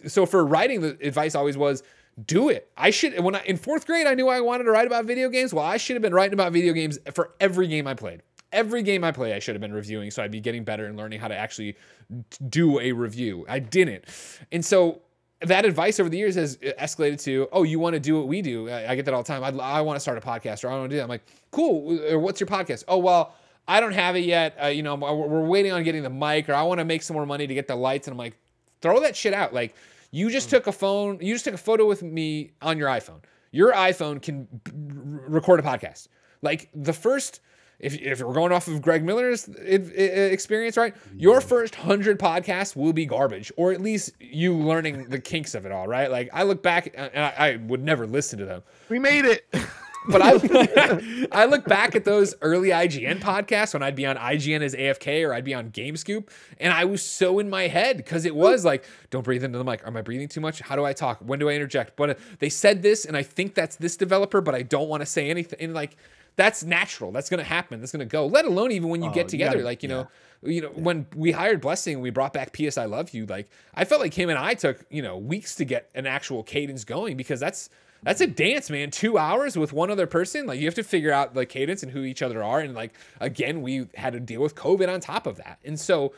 [0.07, 1.84] so for writing the advice always was
[2.26, 4.88] do it i should when i in fourth grade i knew i wanted to write
[4.88, 7.88] about video games well i should have been writing about video games for every game
[7.88, 10.64] i played every game i play i should have been reviewing so i'd be getting
[10.64, 11.76] better and learning how to actually
[12.49, 14.03] do a review i didn't
[14.51, 15.01] and so
[15.41, 18.41] that advice over the years has escalated to, oh, you want to do what we
[18.41, 18.70] do.
[18.70, 19.43] I, I get that all the time.
[19.43, 21.03] I'd, I want to start a podcast or I want to do that.
[21.03, 22.20] I'm like, cool.
[22.20, 22.84] What's your podcast?
[22.88, 23.34] Oh, well,
[23.68, 24.55] I don't have it yet.
[24.62, 27.16] Uh, you know, we're waiting on getting the mic or I want to make some
[27.16, 28.07] more money to get the lights.
[28.07, 28.38] And I'm like,
[28.82, 29.54] throw that shit out.
[29.54, 29.76] Like,
[30.12, 30.52] you just mm.
[30.52, 33.22] took a phone, you just took a photo with me on your iPhone.
[33.52, 36.08] Your iPhone can b- record a podcast.
[36.42, 37.42] Like, the first
[37.82, 40.96] if, if we're going off of Greg Miller's experience, right?
[41.16, 45.66] Your first hundred podcasts will be garbage, or at least you learning the kinks of
[45.66, 46.10] it all, right?
[46.10, 49.46] Like I look back and I, I would never listen to them, We made it.
[50.08, 54.62] but I I look back at those early IGN podcasts when I'd be on IGN
[54.62, 56.30] as AFK or I'd be on GameScoop,
[56.60, 59.64] and I was so in my head because it was like, don't breathe into the
[59.64, 59.82] mic.
[59.86, 60.60] Am I breathing too much?
[60.62, 61.20] How do I talk?
[61.20, 61.95] When do I interject?
[61.95, 65.02] But uh, they said this, and I think that's this developer, but I don't want
[65.02, 65.60] to say anything.
[65.62, 65.95] And like
[66.38, 67.12] that's natural.
[67.12, 67.80] That's gonna happen.
[67.80, 68.26] That's gonna go.
[68.26, 70.08] Let alone even when you Oh, get together, gotta- like you know.
[70.43, 73.28] You know, when we hired Blessing, and we brought back PS I Love You.
[73.28, 76.41] Like, I felt like him and I took, you know, weeks to get an actual
[76.41, 77.70] cadence going because that's
[78.04, 78.89] that's a dance, man.
[78.89, 80.47] Two hours with one other person.
[80.47, 82.60] Like you have to figure out the cadence and who each other are.
[82.60, 85.60] And like again, we had to deal with COVID on top of that.
[85.64, 86.14] And so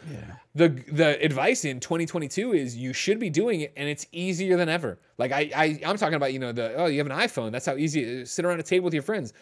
[0.56, 4.70] the the advice in 2022 is you should be doing it and it's easier than
[4.70, 4.98] ever.
[5.18, 7.52] Like I, I I'm talking about, you know, the oh, you have an iPhone.
[7.52, 8.32] That's how easy it is.
[8.32, 9.34] sit around a table with your friends.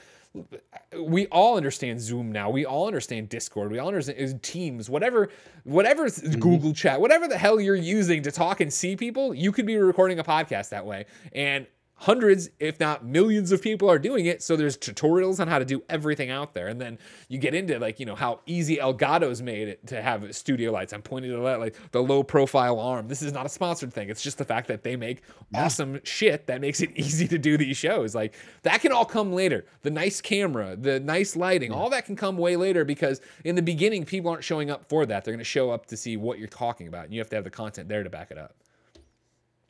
[0.98, 2.50] We all understand Zoom now.
[2.50, 3.70] We all understand Discord.
[3.70, 5.30] We all understand Teams, whatever,
[5.66, 6.40] whatever mm-hmm.
[6.40, 9.34] Google Chat, whatever the hell you're using to talk and see people.
[9.34, 11.68] You could be recording a podcast that way, and
[12.02, 14.42] hundreds, if not millions of people are doing it.
[14.42, 16.68] So there's tutorials on how to do everything out there.
[16.68, 16.98] And then
[17.30, 20.94] you get into like, you know, how easy Elgato's made it to have studio lights.
[20.94, 23.08] I'm pointing to that, like the low profile arm.
[23.08, 24.10] This is not a sponsored thing.
[24.10, 25.22] It's just the fact that they make
[25.54, 28.16] awesome shit that makes it easy to do these shows.
[28.16, 28.34] Like
[28.64, 29.66] that can all come later.
[29.84, 33.62] The nice camera, the nice lighting, all that can come way later because in the
[33.62, 35.24] beginning, people aren't showing up for that.
[35.24, 37.06] They're going to show up to see what you're talking about.
[37.06, 38.56] And you have to have the content there to back it up.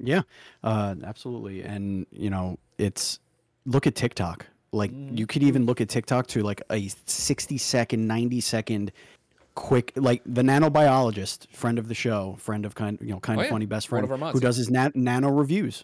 [0.04, 0.22] Yeah,
[0.64, 1.62] uh, absolutely.
[1.64, 3.20] And you know, it's
[3.66, 4.48] look at TikTok.
[4.74, 8.92] Like you could even look at TikTok to like a 60 second, 90 second
[9.54, 13.42] quick like the nanobiologist, friend of the show, friend of kind you know, kind Oh,
[13.42, 13.52] of yeah.
[13.52, 15.84] funny best friend of our mods, who does his na- nano reviews.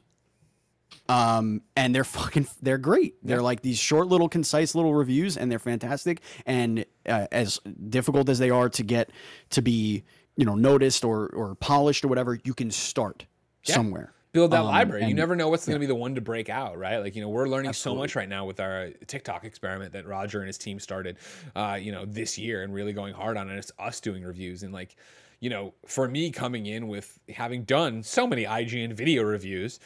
[1.10, 3.16] Um and they're fucking they're great.
[3.24, 7.60] They're like these short little concise little reviews and they're fantastic and uh, as
[7.90, 9.10] difficult as they are to get
[9.52, 10.04] to be,
[10.38, 13.26] you know, noticed or or polished or whatever, you can start
[13.68, 13.76] Yeah.
[13.76, 14.14] somewhere.
[14.34, 15.06] build that Um, library.
[15.06, 16.98] You never know what's going to be the one to break out, right?
[16.98, 20.40] Like you know, we're learning so much right now with our TikTok experiment that Roger
[20.40, 21.18] and his team started,
[21.56, 23.58] uh, you know, this year and really going hard on it.
[23.58, 24.96] It's us doing reviews and like,
[25.40, 29.80] you know, for me coming in with having done so many IGN video reviews,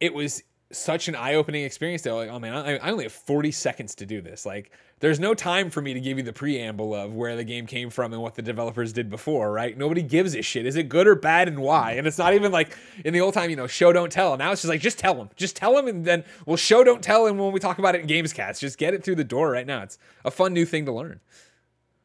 [0.00, 0.42] it was
[0.72, 4.06] such an eye-opening experience that like, oh man, I, I only have 40 seconds to
[4.06, 4.44] do this.
[4.44, 7.66] Like, there's no time for me to give you the preamble of where the game
[7.66, 9.76] came from and what the developers did before, right?
[9.76, 10.66] Nobody gives a shit.
[10.66, 11.92] Is it good or bad and why?
[11.92, 14.36] And it's not even like in the old time, you know, show don't tell.
[14.36, 17.02] Now it's just like just tell them, just tell them, and then we'll show don't
[17.02, 17.26] tell.
[17.26, 19.50] And when we talk about it in games Gamescast, just get it through the door
[19.50, 19.82] right now.
[19.82, 21.20] It's a fun new thing to learn.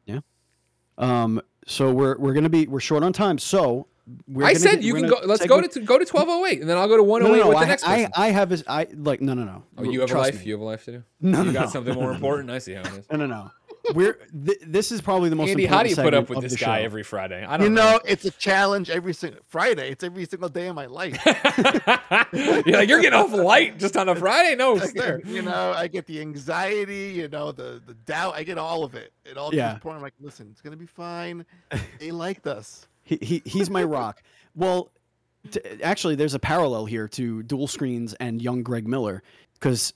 [0.04, 0.20] Yeah
[0.98, 3.38] um, so we're we're gonna be we're short on time.
[3.38, 5.20] So I gonna said get- you we're can go.
[5.24, 7.48] Let's segue- go to go to 1208, and then I'll go to 108 no, no.
[7.50, 8.12] with the I, next I, person.
[8.16, 8.64] I have this.
[8.66, 9.62] I like no, no, no.
[9.78, 10.40] oh, you have a life.
[10.40, 10.46] me.
[10.46, 11.02] You have a life to do.
[11.20, 11.70] No, you no, got no.
[11.70, 12.50] something more important.
[12.50, 13.06] I see how it is.
[13.10, 13.50] No, no, no.
[13.94, 15.50] we're th- this is probably the most.
[15.50, 16.84] Andy, how do you put up with this guy show.
[16.84, 17.44] every Friday?
[17.44, 19.90] I don't You know, it's a challenge every single Friday.
[19.90, 21.18] It's every single day of my life.
[22.32, 24.54] you're like you're getting off light just on a Friday.
[24.56, 25.20] No, sir.
[25.26, 28.34] you know, I get the anxiety, you know, the the doubt.
[28.34, 29.12] I get all of it.
[29.24, 29.72] It all Yeah.
[29.72, 29.78] yeah.
[29.78, 29.96] point.
[29.96, 31.44] I'm like, listen, it's gonna be fine.
[31.98, 32.86] They liked us.
[33.04, 34.22] He, he he's my rock.
[34.54, 34.90] Well,
[35.50, 39.22] t- actually, there's a parallel here to duel screens and young Greg Miller
[39.54, 39.94] because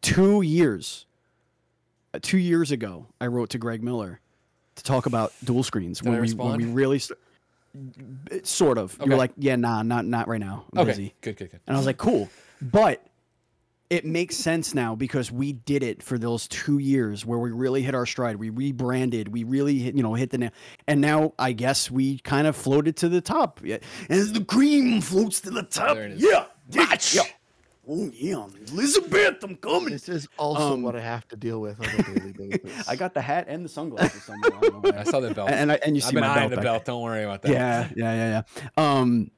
[0.00, 1.04] two years,
[2.14, 4.18] uh, two years ago, I wrote to Greg Miller
[4.76, 7.18] to talk about duel screens Did I when we when we really, st-
[8.44, 8.96] sort of.
[9.04, 10.64] You're like, yeah, nah, not not right now.
[10.72, 11.14] I'm Okay, busy.
[11.20, 11.60] good, good, good.
[11.66, 12.30] And I was like, cool.
[12.62, 13.04] But
[13.90, 17.82] it makes sense now because we did it for those two years where we really
[17.82, 18.36] hit our stride.
[18.36, 19.28] We rebranded.
[19.28, 20.50] We really, hit, you know, hit the nail.
[20.88, 23.60] And now I guess we kind of floated to the top.
[23.62, 23.78] Yeah.
[24.08, 25.94] As the cream floats to the top.
[25.94, 26.22] There it is.
[26.22, 26.46] Yeah.
[26.74, 27.14] Match.
[27.14, 27.22] Yeah.
[27.88, 28.46] Oh, yeah.
[28.72, 29.90] Elizabeth, I'm coming.
[29.90, 32.32] This is also Um, what I have to deal with on a daily
[32.62, 32.88] basis.
[32.88, 34.50] I got the hat and the sunglasses somewhere.
[34.56, 34.98] I don't know why.
[34.98, 35.48] I saw the belt.
[35.50, 36.84] and, and, I, and you I've see been my eyeing belt the back belt.
[36.86, 37.52] Don't worry about that.
[37.52, 38.42] yeah, yeah, yeah,
[38.76, 39.00] yeah.
[39.00, 39.30] Um,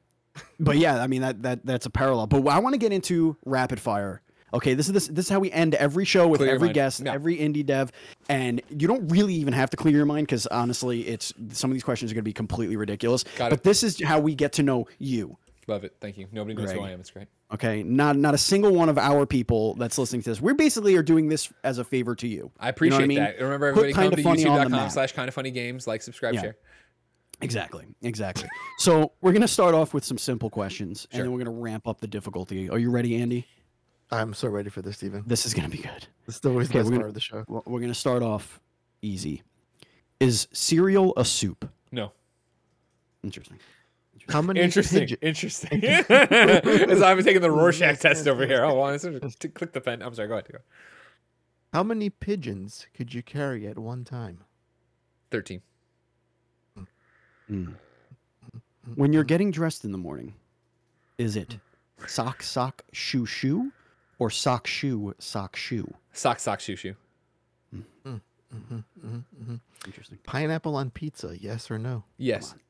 [0.59, 2.29] but yeah, I mean that that that's a parallel.
[2.29, 4.23] But I want to get into rapid fire.
[4.55, 7.01] Okay, this is this this is how we end every show with Clear every guest,
[7.05, 7.13] Yeah.
[7.13, 7.93] every indie dev,
[8.29, 11.75] and you don't really even have to clear your mind because honestly, it's some of
[11.75, 13.25] these questions are going to be completely ridiculous.
[13.37, 15.37] Got but this is how we get to know you.
[15.67, 15.95] Love it.
[16.01, 16.27] Thank you.
[16.33, 17.01] Nobody knows who I am.
[17.01, 17.27] It's great.
[17.53, 20.41] Okay, not not a single one of our people that's listening to this.
[20.41, 22.51] We basically are doing this as a favor to you.
[22.59, 23.19] I appreciate what I mean?
[23.19, 23.39] that.
[23.41, 25.87] Remember, Put everybody come Kinda to Funny on the YouTube.com/slash kind of funny games.
[25.87, 26.41] Like, subscribe, Yeah.
[26.41, 26.57] share.
[27.41, 28.49] Exactly, exactly.
[28.79, 32.01] so we're gonna start off with some simple questions, and then we're gonna ramp up
[32.01, 32.69] the difficulty.
[32.71, 33.47] Are you ready, Andy?
[34.11, 35.23] I'm so ready for this, Steven.
[35.27, 36.07] This is gonna be good.
[36.27, 37.45] This is always Okay, the best we're gonna- part of the show.
[37.67, 38.61] We're gonna start off
[39.03, 39.43] easy.
[40.21, 41.69] Is cereal a soup?
[41.93, 42.13] No.
[43.23, 43.59] Interesting.
[44.29, 45.01] How many Interesting.
[45.01, 45.85] pigeon- Interesting.
[45.85, 48.65] As I'm taking the Rorschach test over here.
[48.65, 50.03] Oh, well, it's- click the pen.
[50.03, 50.29] I'm sorry.
[50.29, 50.49] Go ahead.
[50.53, 50.59] Go.
[51.73, 54.41] How many pigeons could you carry at one time?
[55.31, 55.61] 13.
[57.51, 57.75] Mm.
[58.95, 60.35] When you're getting dressed in the morning,
[61.19, 61.59] is it
[62.07, 63.73] sock sock shoe shoe,
[64.19, 65.93] or sock shoe sock shoe?
[66.13, 66.95] Sock, sock, shoe, shoe.
[67.73, 68.17] hmm
[68.51, 69.55] hmm hmm
[69.87, 70.19] Interesting.
[70.25, 72.05] Pineapple on pizza, yes or no?
[72.17, 72.53] Yes.
[72.53, 72.61] on.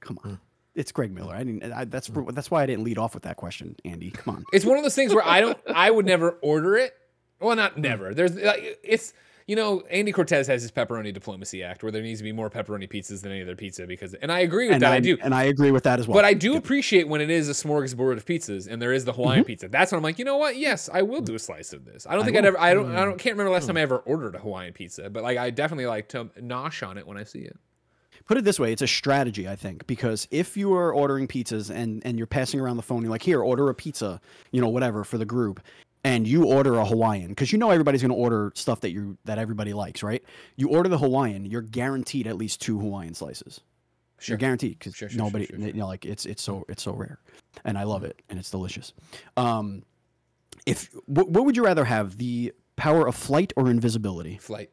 [0.00, 0.40] Come on.
[0.74, 1.34] It's Greg Miller.
[1.34, 1.72] I didn't.
[1.72, 4.10] I, that's that's why I didn't lead off with that question, Andy.
[4.10, 4.44] Come on.
[4.52, 6.94] It's one of those things where I don't, I would never order it.
[7.40, 8.12] Well, not never.
[8.12, 9.12] There's, like, it's,
[9.46, 12.48] you know, Andy Cortez has his pepperoni diplomacy act where there needs to be more
[12.48, 14.92] pepperoni pizzas than any other pizza because, and I agree with And that.
[14.92, 15.18] I, I do.
[15.22, 16.14] and I agree with that as well.
[16.14, 19.12] But I do appreciate when it is a smorgasbord of pizzas and there is the
[19.12, 19.46] Hawaiian Mm-hmm.
[19.48, 19.68] pizza.
[19.68, 20.56] That's when I'm like, you know what?
[20.56, 22.06] Yes, I will do a slice of this.
[22.06, 22.58] I don't I think I'd ever.
[22.60, 22.90] I don't.
[22.90, 23.04] I Mm.
[23.04, 23.18] don't.
[23.18, 25.10] Can't remember the last time I ever ordered a Hawaiian pizza.
[25.10, 27.56] But like, I definitely like to nosh on it when I see it.
[28.26, 31.68] Put it this way, it's a strategy, I think, because if you are ordering pizzas
[31.68, 34.18] and and you're passing around the phone, you're like, here, order a pizza,
[34.50, 35.60] you know, whatever for the group,
[36.04, 39.38] and you order a Hawaiian, because you know everybody's gonna order stuff that you that
[39.38, 40.22] everybody likes, right?
[40.56, 43.60] You order the Hawaiian, you're guaranteed at least two Hawaiian slices.
[44.18, 44.34] Sure.
[44.34, 45.66] You're guaranteed because Sure, sure, sure, nobody, sure, sure.
[45.66, 47.18] you know, like it's it's so it's so rare,
[47.64, 48.92] and I love it, and it's delicious.
[49.36, 49.82] Um,
[50.66, 54.38] if what, what would you rather have, the power of flight or invisibility?
[54.38, 54.70] Flight.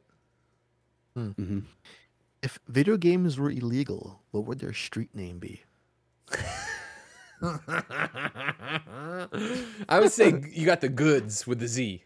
[1.17, 1.59] mm-hmm
[2.41, 5.63] If video games were illegal, what would their street name be?
[7.41, 9.27] I
[9.99, 12.03] would say you got the goods with the Z.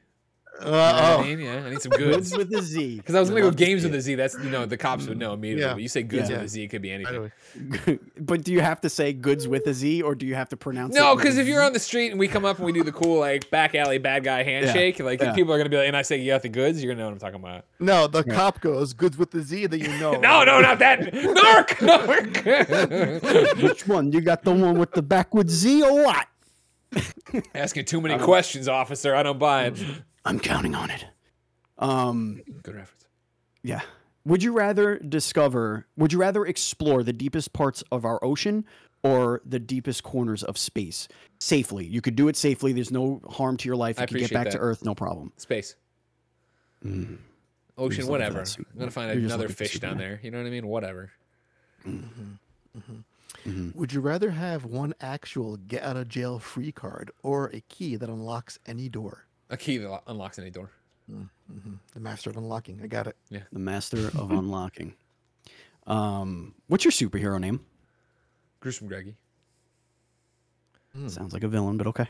[0.60, 1.39] You know what Uh, I mean?
[1.39, 2.36] Yeah, I need some goods.
[2.36, 2.95] with a Z.
[2.97, 4.16] Because I was gonna go games see with a Z.
[4.16, 5.64] That's you know the cops would know immediately.
[5.66, 5.74] Yeah.
[5.74, 6.38] But you say goods Yeah.
[6.38, 7.32] with a Z, it could be anything.
[8.20, 10.58] but do you have to say goods with a Z or do you have to
[10.58, 10.99] pronounce it?
[10.99, 12.91] No, because if you're on the street and we come up and we do the
[12.93, 15.34] cool like back alley bad guy handshake, like yeah.
[15.34, 17.10] people are gonna be like, and I say you got the goods, you're gonna know
[17.10, 17.66] what I'm talking about.
[17.80, 20.14] No, the cop goes goods with the Z that you know.
[20.14, 20.99] No, no, not that.
[21.01, 21.68] Narc,
[22.43, 23.62] narc.
[23.62, 24.12] which one?
[24.12, 26.28] You got the one with the backwards Z or what?
[27.53, 29.14] Asking too many questions, officer.
[29.16, 29.84] I don't buy it.
[30.26, 31.05] I'm counting on it.
[31.78, 33.05] Um, Good reference.
[33.61, 33.82] yeah.
[34.26, 35.86] Would you rather discover?
[35.97, 38.65] Would you rather explore the deepest parts of our ocean
[39.03, 41.07] or the deepest corners of space
[41.39, 41.86] safely?
[41.86, 42.73] You could do it safely.
[42.73, 43.99] There's no harm to your life.
[43.99, 44.57] I You could get appreciate back to.
[44.57, 45.32] Earth, no problem.
[45.38, 45.76] Space,
[46.84, 47.17] Mm.
[47.78, 48.39] ocean, just looking for whatever.
[48.73, 50.19] I'm gonna find you're another fish down there.
[50.23, 50.65] You know what I mean?
[50.67, 51.11] Whatever.
[53.76, 57.95] Would you rather have one actual get out of jail free card or a key
[57.95, 59.28] that unlocks any door?
[59.49, 60.71] A key that unlocks any door.
[61.07, 61.23] hmm
[61.93, 62.79] The master of unlocking.
[62.83, 63.15] I got it.
[63.29, 63.41] Yeah.
[63.51, 64.93] The master of unlocking.
[65.87, 67.59] Um, what's your superhero name?
[68.59, 69.15] Gruesome Greggy.
[71.07, 72.07] Sounds like a villain, but okay.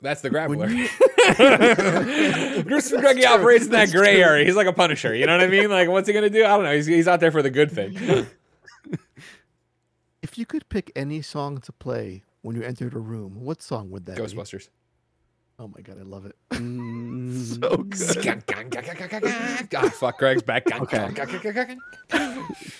[0.00, 0.68] That's the grappler.
[2.64, 4.46] Gruesome Greggy operates in that gray area.
[4.46, 5.14] He's like a punisher.
[5.14, 5.68] You know what I mean?
[5.68, 6.44] Like, what's he gonna do?
[6.44, 6.74] I don't know.
[6.74, 8.26] He's, he's out there for the good thing.
[10.22, 13.90] If you could pick any song to play when you entered a room, what song
[13.90, 14.22] would that be?
[14.22, 14.68] Ghostbusters.
[15.60, 16.34] Oh my god, I love it.
[17.60, 17.76] So
[18.22, 18.42] good.
[19.76, 20.64] Ah, fuck, Greg's back.
[20.72, 21.08] Okay.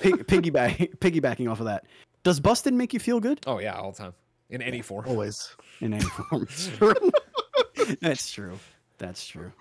[0.01, 1.85] pig, piggyback, piggybacking off of that.
[2.23, 4.15] Does busted make you feel good Oh yeah, all the time
[4.49, 5.07] in any form.
[5.07, 5.55] Always.
[5.81, 6.47] in any form?
[8.01, 8.59] That's true.
[8.99, 9.53] That's true.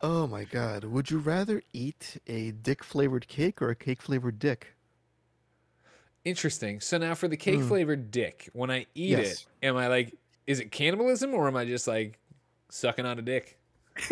[0.00, 0.84] Oh my god.
[0.84, 4.74] Would you rather eat a dick flavored cake or a cake flavored dick?
[6.24, 6.80] Interesting.
[6.80, 7.68] So now for the cake Mm.
[7.68, 9.46] flavored dick, when I eat Yes.
[9.62, 10.14] it, am I like,
[10.46, 12.18] is it cannibalism or am I just like
[12.70, 13.58] sucking on a dick?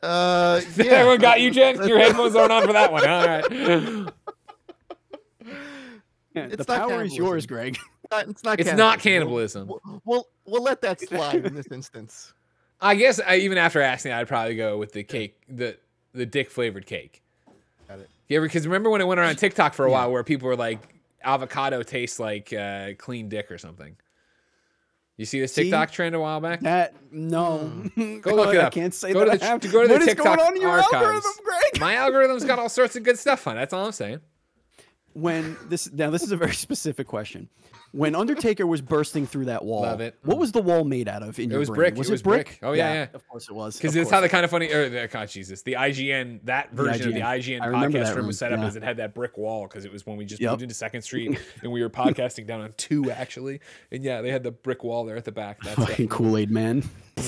[0.00, 0.84] Uh Yeah.
[0.84, 0.90] yeah.
[0.92, 1.74] Everyone got you, Jen?
[1.88, 3.04] Your headphones aren't on for that one.
[3.04, 4.12] All right.
[6.34, 7.48] Yeah, It's the not power is yours, cannibalism.
[7.48, 7.78] Greg.
[8.12, 9.66] Not- it's not It's not cannibalism.
[9.66, 9.68] cannibalism.
[9.68, 12.32] We'll, we'll we'll let that slide in this instance.
[12.80, 15.76] I guess I, even after asking, I'd probably go with the cake, the
[16.12, 17.22] the dick flavored cake.
[17.88, 18.08] Got it.
[18.28, 20.78] Yeah, because remember when it went around TikTok for a while where people were like,
[21.24, 23.96] avocado tastes like uh, clean dick or something.
[25.18, 25.64] You see this See?
[25.64, 26.60] TikTok trend a while back?
[26.60, 27.58] That no.
[27.58, 28.18] Hmm.
[28.20, 28.72] Go look it I up.
[28.72, 30.40] can't say Go to the- I have to go to the What is TikTok going
[30.40, 30.94] on in your archives.
[30.94, 31.80] algorithm, Greg?
[31.80, 33.60] My algorithm's got all sorts of good stuff on it.
[33.60, 34.20] That's all I'm saying.
[35.14, 37.48] When this now this is a very specific question.
[37.92, 40.14] When Undertaker was bursting through that wall, Love it.
[40.22, 41.38] what was the wall made out of?
[41.38, 41.76] In It your was brain?
[41.76, 41.96] brick.
[41.96, 42.46] Was It it, was brick?
[42.46, 42.58] brick.
[42.62, 43.06] Oh, yeah, yeah.
[43.14, 43.78] Of course it was.
[43.78, 47.08] Because it's how the kind of funny, or the, God, Jesus, the IGN, that version
[47.08, 48.66] of the IGN podcast room was set up yeah.
[48.66, 50.50] as it had that brick wall because it was when we just Yep.
[50.50, 54.30] moved into Second Street and we were podcasting down on two actually, and yeah, they
[54.30, 55.58] had the brick wall there at the back.
[55.62, 56.82] That's fucking Kool Aid Man.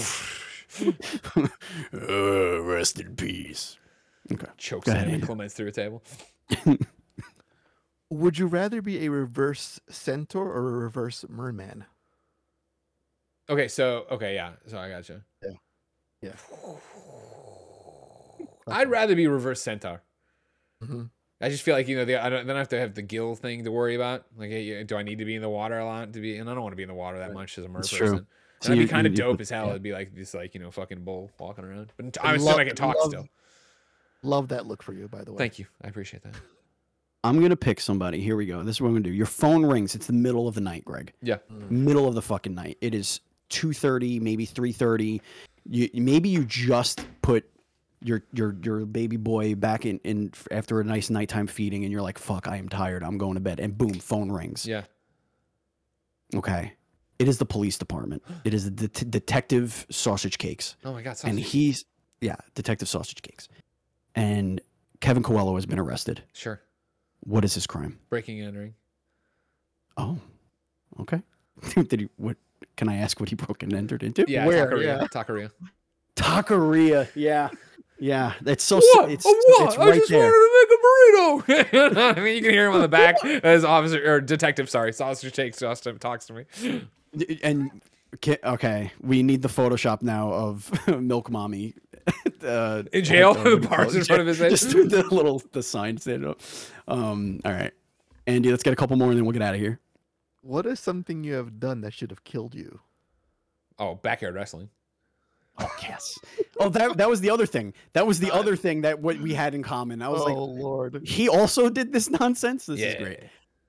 [1.94, 3.78] uh, rest in peace.
[4.30, 4.46] Okay.
[4.58, 5.26] chokes Go ahead, Sam Andrew.
[5.26, 6.02] Clements through a table.
[8.10, 11.84] Would you rather be a reverse centaur or a reverse merman?
[13.48, 15.24] Okay, so okay, yeah, so I gotcha.
[15.42, 15.50] Yeah.
[16.22, 16.32] Yeah.
[18.68, 20.02] I'd rather be reverse centaur.
[20.82, 21.10] Mhm.
[21.40, 23.02] I just feel like you know the, I don't then I have to have the
[23.02, 24.26] gill thing to worry about.
[24.36, 26.36] Like, hey, do I need to be in the water a lot to be?
[26.36, 27.34] And I don't want to be in the water that Right.
[27.34, 27.98] much as a mer person.
[27.98, 28.26] true.
[28.60, 29.64] So that'd be kind of you- you dope put- as hell.
[29.66, 29.70] yeah.
[29.70, 31.92] It'd be like this, like you know, fucking bull walking around.
[31.96, 33.28] But I I'm assuming love- I can talk love- still.
[34.22, 35.38] Love that look for you, by the way.
[35.38, 36.34] Thank you, I appreciate that.
[37.22, 38.20] I'm gonna pick somebody.
[38.20, 38.62] Here we go.
[38.62, 39.12] This is what I'm gonna do.
[39.12, 39.94] Your phone rings.
[39.94, 41.12] It's the middle of the night, Greg.
[41.22, 41.70] Yeah, mm.
[41.70, 42.78] Middle of the fucking night.
[42.80, 45.20] It is 2:30, maybe 3:30.
[45.68, 47.44] You maybe you just put
[48.02, 52.00] your your your baby boy back in in after a nice nighttime feeding, and you're
[52.00, 53.02] like, "Fuck, I am tired.
[53.04, 54.64] I'm going to bed." And boom, phone rings.
[54.66, 54.84] yeah.
[56.34, 56.72] Okay.
[57.18, 58.22] It is the police department.
[58.44, 60.76] It is the det- detective sausage cakes.
[60.84, 61.30] Oh my god, sausage.
[61.30, 61.84] and he's
[62.22, 63.48] yeah, Detective Sausage Cakes,
[64.14, 64.60] and
[65.00, 66.22] Kevin Coelho has been arrested.
[66.34, 66.60] sure.
[67.20, 67.98] What is his crime?
[68.08, 68.74] Breaking and entering.
[69.96, 70.18] Oh,
[71.00, 71.22] okay.
[71.74, 72.08] Did he?
[72.16, 72.36] What?
[72.76, 74.24] Can I ask what he broke and entered into?
[74.28, 74.66] Yeah, Where?
[74.70, 74.84] Taqueria.
[75.00, 75.06] Yeah.
[75.08, 75.50] Taqueria.
[76.16, 77.08] Taqueria.
[77.14, 77.50] Yeah,
[77.98, 78.34] yeah.
[78.42, 78.76] That's so.
[78.76, 79.10] What?
[79.10, 79.68] It's, Oh, what?
[79.68, 80.20] it's I right just there.
[80.30, 82.16] wanted to make a burrito.
[82.16, 84.70] I mean, you can hear him on the back as officer or detective.
[84.70, 86.86] Sorry, sausage takes Austin talks to me.
[87.42, 87.82] And
[88.16, 91.74] okay, okay, we need the Photoshop now of Milk Mommy.
[92.42, 93.34] Uh, In jail?
[93.34, 94.50] what do you Bars in front of his head?
[94.50, 96.40] Just the little the sign stand up.
[96.88, 97.40] Um.
[97.44, 97.72] All right,
[98.26, 98.50] Andy.
[98.50, 99.78] Let's get a couple more, and then we'll get out of here.
[100.40, 102.80] What is something you have done that should have killed you?
[103.78, 104.70] Oh, backyard wrestling.
[105.58, 106.18] Oh yes.
[106.58, 107.74] Oh, that that was the other thing.
[107.92, 110.00] That was the other thing that what we had in common.
[110.00, 111.02] I was like, oh like, Lord.
[111.06, 112.66] he also did this nonsense.
[112.66, 113.20] This is great.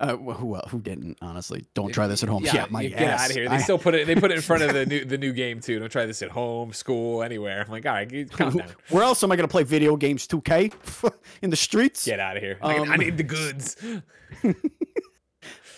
[0.02, 1.18] Uh, wh- who who didn't?
[1.22, 2.44] Honestly, don't try this at home.
[2.44, 3.22] Yeah, my you get ass.
[3.26, 3.48] out of here.
[3.48, 4.08] They I- still put it.
[4.08, 5.78] They put it in front of the new the new game too.
[5.80, 7.62] Don't try this at home, school, anywhere.
[7.66, 8.68] I'm like, all right, calm down.
[8.90, 10.28] Where else am I gonna play video games?
[10.28, 12.06] 2K in the streets?
[12.06, 12.58] Get out of here.
[12.62, 13.78] I, I Um, need the goods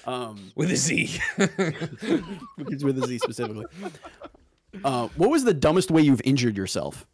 [0.06, 1.18] Um, with a Z.
[1.38, 3.66] with a Z specifically.
[4.84, 7.06] Uh, what was the dumbest way you've injured yourself?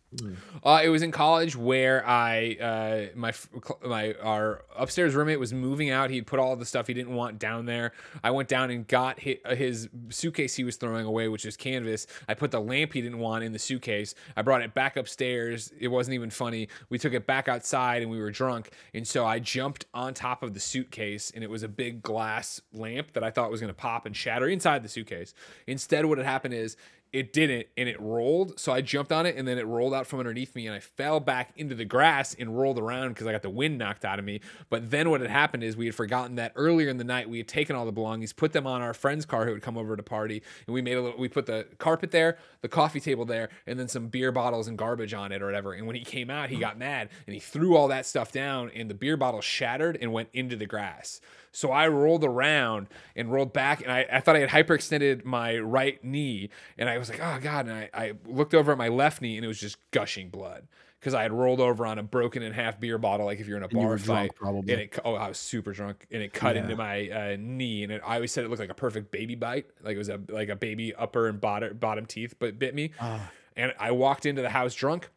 [0.64, 3.32] Uh, it was in college where I uh, my
[3.86, 6.10] my our upstairs roommate was moving out.
[6.10, 7.92] He'd put all the stuff he didn't want down there.
[8.24, 12.08] I went down and got his, his suitcase he was throwing away, which is canvas.
[12.28, 14.16] I put the lamp he didn't want in the suitcase.
[14.36, 15.72] I brought it back upstairs.
[15.80, 16.70] It wasn't even funny.
[16.90, 20.42] We took it back outside and we were drunk, and so I jumped on top
[20.42, 23.72] of the suitcase, and it was a big glass lamp that I thought was going
[23.72, 25.36] to pop and shatter inside the suitcase.
[25.68, 26.78] Instead, what had happened is
[27.12, 28.60] it didn't and it rolled.
[28.60, 30.80] So i jumped on it and then it rolled out from underneath me and i
[30.80, 34.20] fell back into the grass and rolled around because i got the wind knocked out
[34.20, 34.42] of me.
[34.70, 37.38] But then what had happened is we had forgotten that earlier in the night we
[37.38, 39.96] had taken all the belongings put them on our friend's car who would come over
[39.96, 43.26] to party and we made a little we put the carpet there the coffee table
[43.26, 45.74] there and then some beer bottles and garbage on it or whatever.
[45.74, 48.72] And when he came out he got mad and he threw all that stuff down
[48.76, 51.22] and the beer bottle shattered and went into the grass
[51.52, 55.58] so I rolled around and rolled back, and I, I thought I had hyperextended my
[55.58, 57.68] right knee, and I was like, oh god!
[57.68, 60.68] And I, I looked over at my left knee, and it was just gushing blood
[61.00, 63.56] because I had rolled over on a broken in half beer bottle, like if you're
[63.58, 64.32] in a you bar fight.
[64.36, 64.74] probably.
[64.74, 66.64] And it, oh, I was super drunk, and it cut Yeah.
[66.64, 69.36] into my uh, knee, and it, I always said it looked like a perfect baby
[69.36, 72.76] bite, like it was a like a baby upper and bottom bottom teeth, but bit
[72.76, 72.92] me.
[73.00, 73.32] Ah.
[73.56, 75.10] And I walked into the house drunk.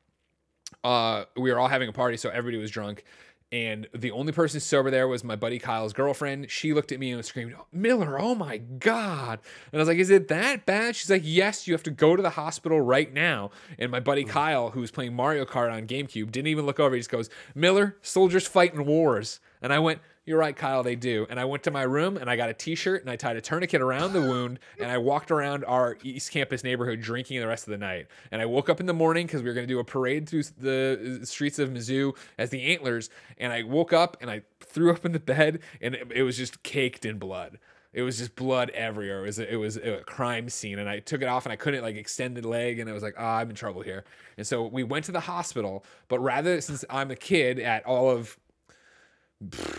[0.83, 3.05] Uh, we were all having a party, so everybody was drunk.
[3.53, 6.51] And the only person sober there was my buddy Kyle's girlfriend.
[6.51, 9.41] She looked at me and screamed, Miller, oh my God.
[9.71, 10.97] And I was like, Is it that bad?
[10.97, 13.51] She's like, Yes, you have to go to the hospital right now.
[13.79, 14.31] And my buddy mm.
[14.31, 16.95] Kyle, who was playing Mario Kart on GameCube, didn't even look over.
[16.95, 19.39] He just goes, Miller, soldiers fight in wars.
[19.61, 21.27] And I went, you're right, Kyle, they do.
[21.29, 23.37] And I went to my room and I got a t shirt and I tied
[23.37, 27.47] a tourniquet around the wound and I walked around our East Campus neighborhood drinking the
[27.49, 28.07] rest of the night.
[28.31, 30.29] And I woke up in the morning because we were going to do a parade
[30.29, 33.11] through the streets of Mizzou as the Antlers.
[33.39, 36.37] And I woke up and I threw up in the bed and it, it was
[36.37, 37.59] just caked in blood.
[37.93, 39.21] It was just blood everywhere.
[39.21, 41.57] It was a, it was a crime scene, and I took it off, and I
[41.57, 44.05] couldn't like extend the leg, and I was like, "Ah, oh, I'm in trouble here."
[44.39, 45.85] And so we went to the hospital.
[46.09, 48.39] But rather, since I'm a kid at all of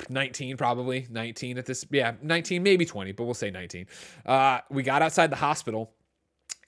[0.09, 3.87] 19 probably 19 at this yeah 19 maybe 20 but we'll say 19
[4.25, 5.91] uh, we got outside the hospital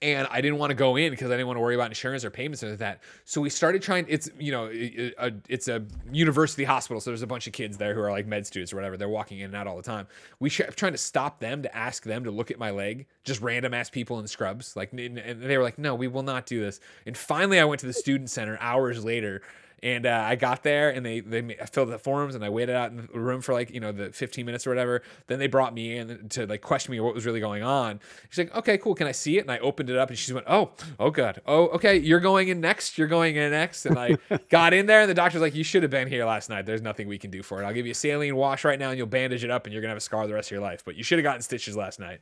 [0.02, 2.24] and I didn't want to go in because I didn't want to worry about insurance
[2.24, 3.00] or payments or that.
[3.24, 4.04] So we started trying.
[4.08, 8.00] It's you know, it's a university hospital, so there's a bunch of kids there who
[8.00, 8.96] are like med students or whatever.
[8.96, 10.06] They're walking in and out all the time.
[10.38, 13.40] We kept trying to stop them to ask them to look at my leg, just
[13.40, 14.76] random ass people in scrubs.
[14.76, 17.80] Like, and they were like, "No, we will not do this." And finally, I went
[17.80, 19.42] to the student center hours later
[19.82, 22.90] and uh, I got there and they they filled the forms and I waited out
[22.90, 25.02] in the room for like you know the 15 minutes or whatever.
[25.26, 28.00] Then they brought me in to like question me what was really going on.
[28.30, 29.42] She's like, okay, cool, can I see it?
[29.42, 32.48] And I opened it up and she went, oh, oh god, oh okay, you're going
[32.48, 32.96] in next.
[32.96, 33.84] You're going in next.
[33.84, 34.16] And I
[34.48, 36.64] got in there and the doctor's like, you should have been here last night.
[36.64, 37.66] There's nothing we can do for it.
[37.66, 39.82] I'll give you a saline wash right now and you'll bandage it up and you're
[39.82, 40.84] gonna have a scar the rest of your life.
[40.84, 42.20] But you should have gotten stitches last night.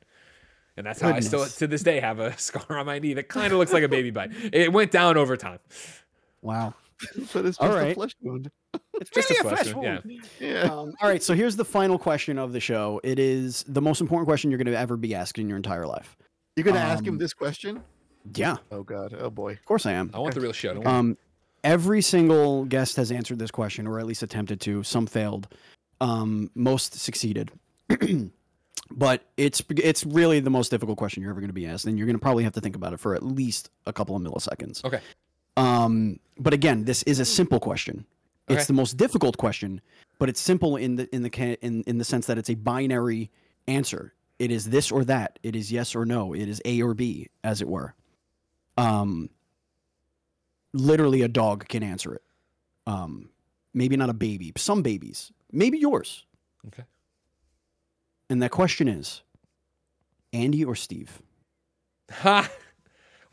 [0.76, 3.28] And that's how I still, to this day, have a scar on my knee that
[3.28, 4.32] kind of looks like a baby bite.
[4.52, 5.60] It went down over time.
[6.42, 6.74] Wow.
[7.32, 7.92] But it's just all right.
[7.92, 8.50] a flesh wound.
[8.94, 10.02] It's just really a flesh, flesh wound.
[10.40, 10.48] Yeah.
[10.48, 10.62] yeah.
[10.62, 11.22] Um, all right.
[11.22, 13.00] So here's the final question of the show.
[13.02, 15.86] It is the most important question you're going to ever be asked in your entire
[15.86, 16.16] life.
[16.56, 17.82] You're going to um, ask him um, this question?
[18.34, 18.56] Yeah.
[18.70, 19.16] Oh God.
[19.18, 19.52] Oh boy.
[19.52, 20.10] Of course I am.
[20.14, 20.82] I want the real show.
[20.84, 21.18] Um,
[21.62, 24.82] every single guest has answered this question, or at least attempted to.
[24.82, 25.48] Some failed.
[26.00, 27.50] Um, most succeeded.
[28.90, 31.98] but it's it's really the most difficult question you're ever going to be asked, and
[31.98, 34.22] you're going to probably have to think about it for at least a couple of
[34.22, 34.84] milliseconds.
[34.84, 35.00] Okay.
[35.56, 38.04] Um, but again, this is a simple question.
[38.48, 38.58] Okay.
[38.58, 39.80] It's the most difficult question,
[40.18, 43.30] but it's simple in the in the in in the sense that it's a binary
[43.66, 44.12] answer.
[44.38, 45.38] It is this or that.
[45.42, 46.34] It is yes or no.
[46.34, 47.94] It is A or B, as it were.
[48.76, 49.30] Um,
[50.72, 52.22] literally, a dog can answer it.
[52.86, 53.30] Um,
[53.72, 54.52] maybe not a baby.
[54.56, 56.26] Some babies, maybe yours.
[56.66, 56.82] Okay.
[58.28, 59.22] And that question is,
[60.32, 61.22] Andy or Steve?
[62.10, 62.50] Ha!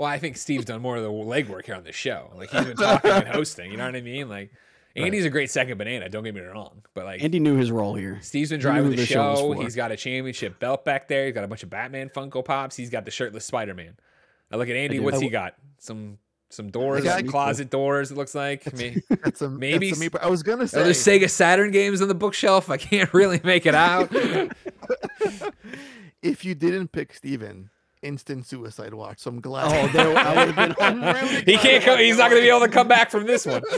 [0.01, 2.31] Well, I think Steve's done more of the legwork here on the show.
[2.35, 3.69] Like he's been talking and hosting.
[3.69, 4.29] You know what I mean?
[4.29, 4.51] Like
[4.95, 5.27] Andy's right.
[5.27, 6.09] a great second banana.
[6.09, 8.17] Don't get me wrong, but like Andy knew his role here.
[8.23, 9.35] Steve's been driving the, the, show.
[9.35, 11.25] show he's got a championship belt back there.
[11.25, 12.75] He's got a bunch of Batman Funko Pops.
[12.75, 13.95] He's got the shirtless Spider Man.
[14.51, 14.99] I look at Andy.
[14.99, 15.53] What's he got?
[15.77, 16.17] Some
[16.49, 18.09] some doors, some closet doors.
[18.09, 19.03] It looks like that's, maybe.
[19.23, 22.15] That's a, maybe that's a, I was gonna say there's Sega Saturn games on the
[22.15, 22.71] bookshelf.
[22.71, 24.09] I can't really make it out.
[26.23, 27.69] if you didn't pick Steven,
[28.01, 29.19] instant suicide watch.
[29.19, 29.65] So I'm glad.
[29.67, 31.01] Oh, there, I would have been.
[31.01, 31.99] really he can't come.
[31.99, 33.61] He's not going to be able to come back from this one.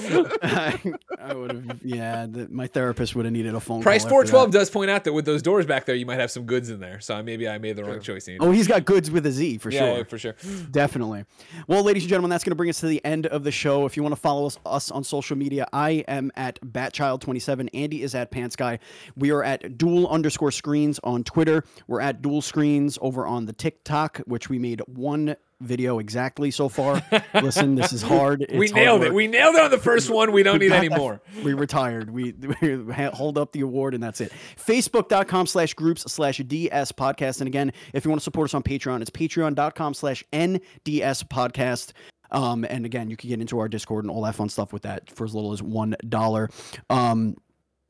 [0.44, 0.80] I,
[1.20, 1.82] I would have.
[1.84, 3.82] Yeah, the, my therapist would have needed a phone.
[3.82, 6.32] Price four twelve does point out that with those doors back there, you might have
[6.32, 7.00] some goods in there.
[7.00, 8.28] So maybe I made the wrong choice.
[8.40, 9.98] Oh, he's got goods with a Z for yeah, sure.
[9.98, 10.36] Yeah, for sure.
[10.72, 11.26] Definitely.
[11.68, 13.86] Well, ladies and gentlemen, that's going to bring us to the end of the show.
[13.86, 17.70] If you want to follow us, us on social media, I am at Batchild27.
[17.74, 18.80] Andy is at Pants Guy.
[19.16, 21.64] We are at Duel underscore Screens on Twitter.
[21.88, 26.70] We're at Duel Screens over on the TikTok, which we made one video exactly so
[26.70, 27.02] far.
[27.34, 28.44] Listen, this is hard.
[28.44, 29.14] It's we nailed hard it.
[29.14, 30.32] We nailed it on the first one.
[30.32, 31.22] We don't we need any more.
[31.44, 32.10] We retired.
[32.10, 34.32] We, we, hold up the award and that's it.
[34.56, 37.42] Facebook.com slash groups slash DS podcast.
[37.42, 41.92] And again, if you want to support us on Patreon, it's patreon.com slash NDS podcast.
[42.32, 44.84] Um, and again, you can get into our Discord and all that fun stuff with
[44.84, 46.86] that for as little as $1.
[46.90, 47.36] Um,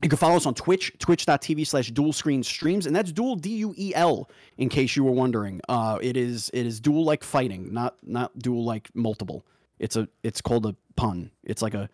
[0.04, 3.56] you can follow us on Twitch, twitch.tv slash duel screen streams, and that's duel D
[3.56, 4.28] U E L,
[4.58, 5.62] in case you were wondering.
[5.66, 9.46] Uh, it is it is duel like fighting, not not dual like multiple.
[9.78, 11.30] It's a it's called a pun.
[11.42, 11.88] It's like a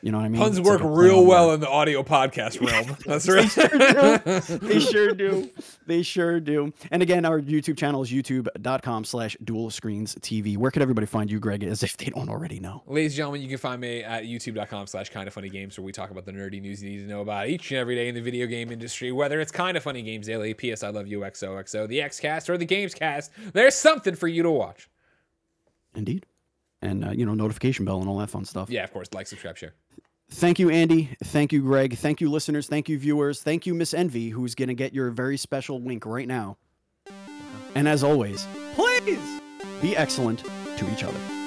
[0.00, 0.40] you know what I mean?
[0.40, 2.96] Puns it's work like real well in the audio podcast realm.
[3.06, 4.60] That's right.
[4.60, 5.50] they, sure do.
[5.86, 6.72] they sure do.
[6.90, 10.56] And again, our YouTube channel is youtube.com slash duel screens TV.
[10.56, 12.82] Where could everybody find you, Greg, as if they don't already know?
[12.86, 15.84] Ladies and gentlemen, you can find me at youtube.com slash kind of funny games where
[15.84, 18.08] we talk about the nerdy news you need to know about each and every day
[18.08, 21.08] in the video game industry, whether it's kind of funny games daily, PS I love
[21.08, 23.30] you, XOXO, the Xcast, or the Gamescast.
[23.52, 24.88] There's something for you to watch.
[25.94, 26.26] Indeed
[26.82, 28.70] and uh, you know notification bell and all that fun stuff.
[28.70, 29.74] Yeah, of course, like, subscribe, share.
[30.30, 31.16] Thank you, Andy.
[31.24, 31.96] Thank you, Greg.
[31.96, 32.66] Thank you, listeners.
[32.68, 33.42] Thank you, viewers.
[33.42, 36.58] Thank you, Miss Envy, who's gonna get your very special wink right now.
[37.74, 39.40] And as always, please
[39.80, 40.44] be excellent
[40.76, 41.37] to each other.